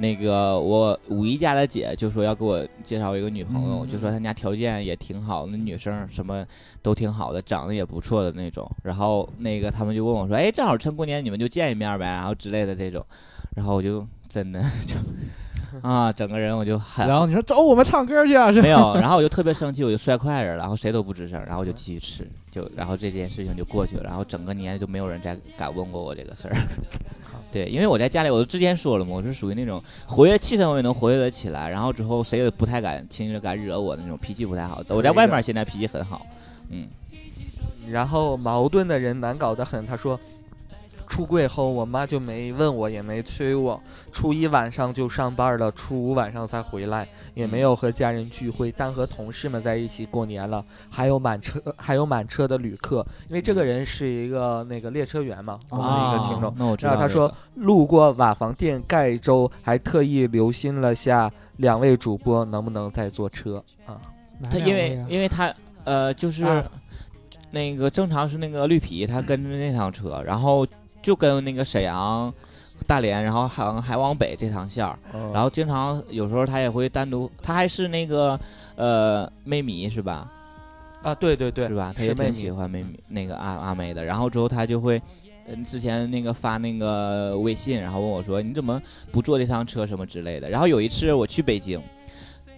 [0.00, 6.42] 那个我五姨家的姐就说要给我介绍一个女朋友，嗯就说她家条件也挺好，那女生什么
[6.80, 8.66] 都挺好的，长得也不错的那种。
[8.82, 13.04] 然后那个他们就问我说，哎，正好趁过年你们就见一面呗，然后之类的这种。
[13.54, 14.96] 然后我就真的就
[15.86, 18.62] 啊，整个人我就很然后你说走，我们唱歌去啊，是？
[18.62, 26.56] 没有，然后我就特别生气，我就摔筷子，然后谁都不吱声，然后我就继续吃，就然后这件事情就过去了，然后整个年就没有人再敢问过我这个事儿。
[27.52, 34.82] 对，因为我在家里，我都之前说了嘛，我是属于那种活跃气氛我也能活跃得起来，然后之后谁也不太敢轻易的敢惹我的那种脾气不太好。
[34.88, 36.24] 我在外面现在脾气很好，
[36.70, 36.86] 嗯，
[37.90, 39.84] 然后矛盾的人难搞得很。
[39.84, 40.18] 他说，
[41.10, 43.82] 出柜后我妈就没问我，也没催我。
[44.12, 50.64] 初一晚上就上班了，初五晚上才回来，也没有和家人聚会，但和同事们在一起过年了。
[50.88, 56.54] 还有满车，还有满车的旅客，因为这个人是一个那个列车员嘛，我们的一个听众啊。
[56.56, 64.00] 那我知道他说，路过瓦房店盖州，还特意留心了下两位主播能不能再坐车啊？
[64.48, 65.52] 他因为因为他
[65.82, 66.64] 呃就是、啊
[67.52, 70.64] 那个正常是那个绿皮，他跟着那趟车，然后
[71.02, 72.32] 就跟那个沈阳、
[72.86, 78.38] 大连，然后好像还往北这趟线儿，然然后经常有时候他也会单独，他还是那个
[78.76, 80.30] 呃妹迷是吧？
[81.02, 81.92] 啊，对对对，是吧？
[81.96, 85.00] 他是妹迷也挺喜欢妹迷那个阿阿妹的，然后之后他就会。
[85.52, 88.80] 嗯，之前那个发那个微信，然后问我说你怎么
[89.10, 90.48] 不坐这趟车什么之类的。
[90.48, 91.82] 然后有一次我去北京，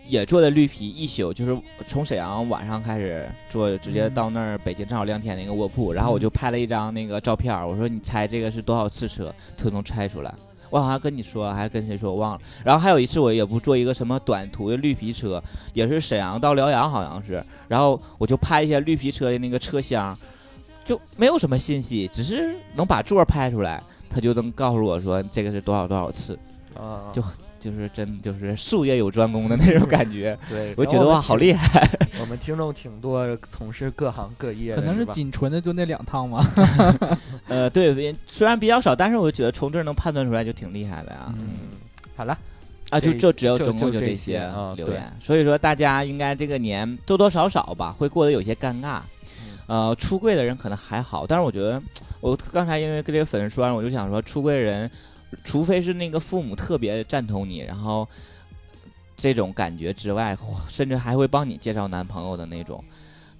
[0.06, 5.92] 也坐的绿皮一宿，就是从沈阳晚上开始坐，直接到那儿北京正好两天那个卧铺。
[5.92, 10.34] 然后我就拍了一张那个照片，我说你猜这个是多少次车，他能猜出来。
[10.70, 12.40] 我好像跟你说，还跟谁说，我忘了。
[12.64, 15.42] 然后还有一次，我也不坐一个什么短途的绿皮车，
[15.74, 17.44] 也是沈阳到辽阳，好像是。
[17.68, 20.16] 然后我就拍一些绿皮车的那个车厢，
[20.82, 26.38] 就没有什么信息，只是能把座拍出来，他就能告诉我说这个是多少多少次，
[27.12, 27.22] 就
[27.62, 30.36] 就是真就是术业有专攻的那种感觉。
[30.48, 31.88] 对，我觉得哇，好厉害！
[32.20, 36.44] 我们听众挺多，从事各行各业的，可能是仅存的就那两趟嘛。
[37.46, 41.32] 呃，对，虽然比较少，但是我觉得从这儿能判断出来就挺厉害的呀。
[41.38, 41.70] 嗯，
[42.16, 42.36] 好了，
[42.90, 49.00] 啊，就这就只有就总共就这些些啊对留言，所以说大家应该这个年多多少少吧，会过得有些尴尬。
[49.68, 51.80] 呃，出柜的人可能还好，但是我觉得，
[52.20, 54.90] 我刚才因为跟这个粉丝说完，我就想说，出柜人，
[55.44, 58.08] 除非是那个父母特别赞同你，然后
[59.16, 60.36] 这种感觉之外，
[60.68, 62.82] 甚至还会帮你介绍男朋友的那种。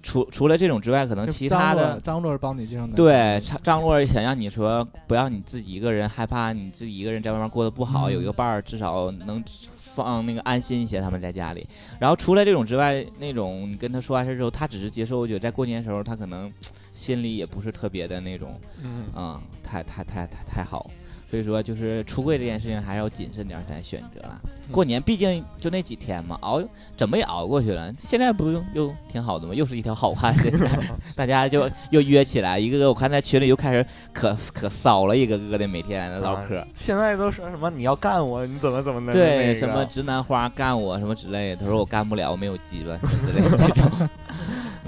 [0.05, 9.41] 除除了这种之外，可能其他的张罗张罗帮你介绍男对，张张罗想让你说不要你自己一个人害怕你自己一个人在外面过得不好，嗯有一个伴儿至少能
[9.71, 10.99] 放那个安心一些。
[10.99, 11.65] 他们在家里，
[11.99, 16.51] 然后除了这种之外，那种你跟他说完事之后，他只是接受，我觉得在过年的时候，他可能
[16.91, 20.91] 心里也不是特别的那种，嗯嗯，太太太太太好。
[21.33, 24.39] 所以说，就是出柜这件事情还是要谨慎点儿再选择了。
[24.71, 26.61] 过年毕竟就那几天嘛，熬
[26.95, 27.91] 怎么也熬过去了。
[27.97, 29.55] 现在不用又挺好的吗？
[29.55, 30.69] 又是一条好汉， 现 在
[31.15, 36.59] 大家就 又约起来，一个个我看在群里又开始可可骚了，一个个的每天唠嗑。
[36.59, 44.09] 啊现在都说什么你要干我，你怎么怎么的、对，那个什么直男花干我什么之类的，他说我干不了，我没有鸡巴之类的那种。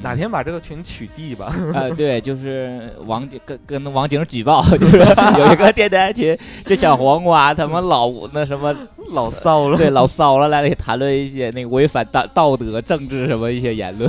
[0.06, 1.52] 哪天把这个群取缔吧？
[1.74, 5.00] 呃，对，就是王警跟跟王警举报， 就是
[5.40, 8.72] 有一个电台群，这小黄瓜他们老那什么
[9.10, 14.08] 老骚了，对老骚了，来里谈论一些那个违反道道德、政治什么一些言论。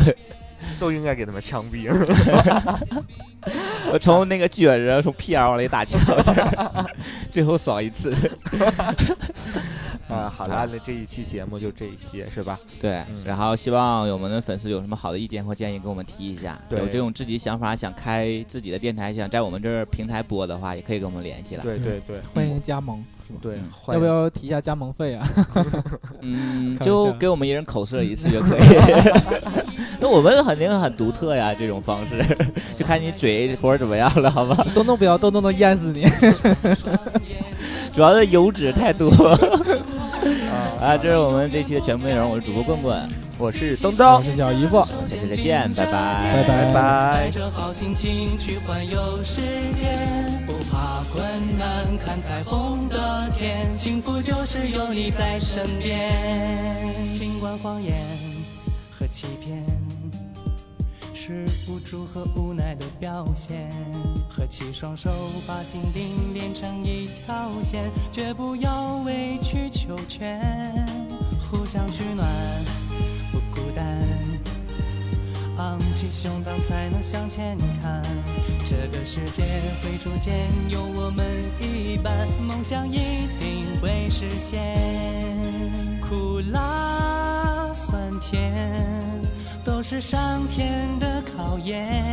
[0.79, 1.89] 都应该给他们枪毙。
[3.93, 6.01] 我从那个撅着从屁眼往里打枪，
[7.31, 8.13] 最后爽一次。
[10.09, 12.59] 啊，好啦，那这一期节目就这一些，是吧？
[12.81, 16.57] 对嗯，然后希望我们的粉丝有什么好的意见或建议，跟我们提一下。
[16.69, 21.63] 对有这种自己想法，想开自己的电台，想在我们这儿平台播的话，也可以跟我们联系了。
[21.65, 23.05] 对对对欢迎加盟，
[23.43, 25.29] 对嗯，要不要提一下加盟费啊？
[26.23, 28.61] 嗯，就给我们一人口试一次就可以。
[29.99, 32.25] 那我们肯定很独特呀，这种方式，
[32.77, 34.67] 就看你嘴活儿怎么样了，好吧？
[34.75, 36.07] 动动不要，动动能淹死你。
[37.93, 39.11] 主要是油脂太多。
[39.11, 40.59] 啊！
[40.81, 43.01] 啊，这是我们这期的全部内容，我是主播棍棍，
[43.39, 47.31] 我是东东我，是小姨夫，我们下期再见，拜拜，拜拜拜带。
[47.31, 49.43] 着好心情去环游世
[49.75, 49.93] 界，
[50.47, 51.23] 不怕困
[51.59, 56.15] 难，看彩虹的天，幸福就是有你在身边。
[57.15, 57.95] 尽管谎言
[58.91, 59.63] 和欺骗，
[61.13, 63.71] 是无助和无奈的表现。
[64.31, 65.11] 合起双手，
[65.47, 70.41] 把心灵连成一条线，绝不要委曲求全，
[71.51, 72.27] 互相取暖，
[73.77, 73.85] 不孤单。
[75.59, 78.03] 昂起胸膛才能向前看，
[78.65, 79.43] 这个世界
[79.83, 81.27] 会逐渐有我们
[81.61, 84.77] 一半，梦想一定会实现。
[86.01, 88.53] 苦辣酸甜，
[89.65, 92.05] 都是上天的考验。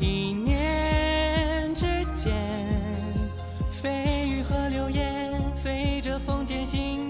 [0.00, 2.32] 一念之间，
[3.82, 7.01] 蜚语和流言随着风渐行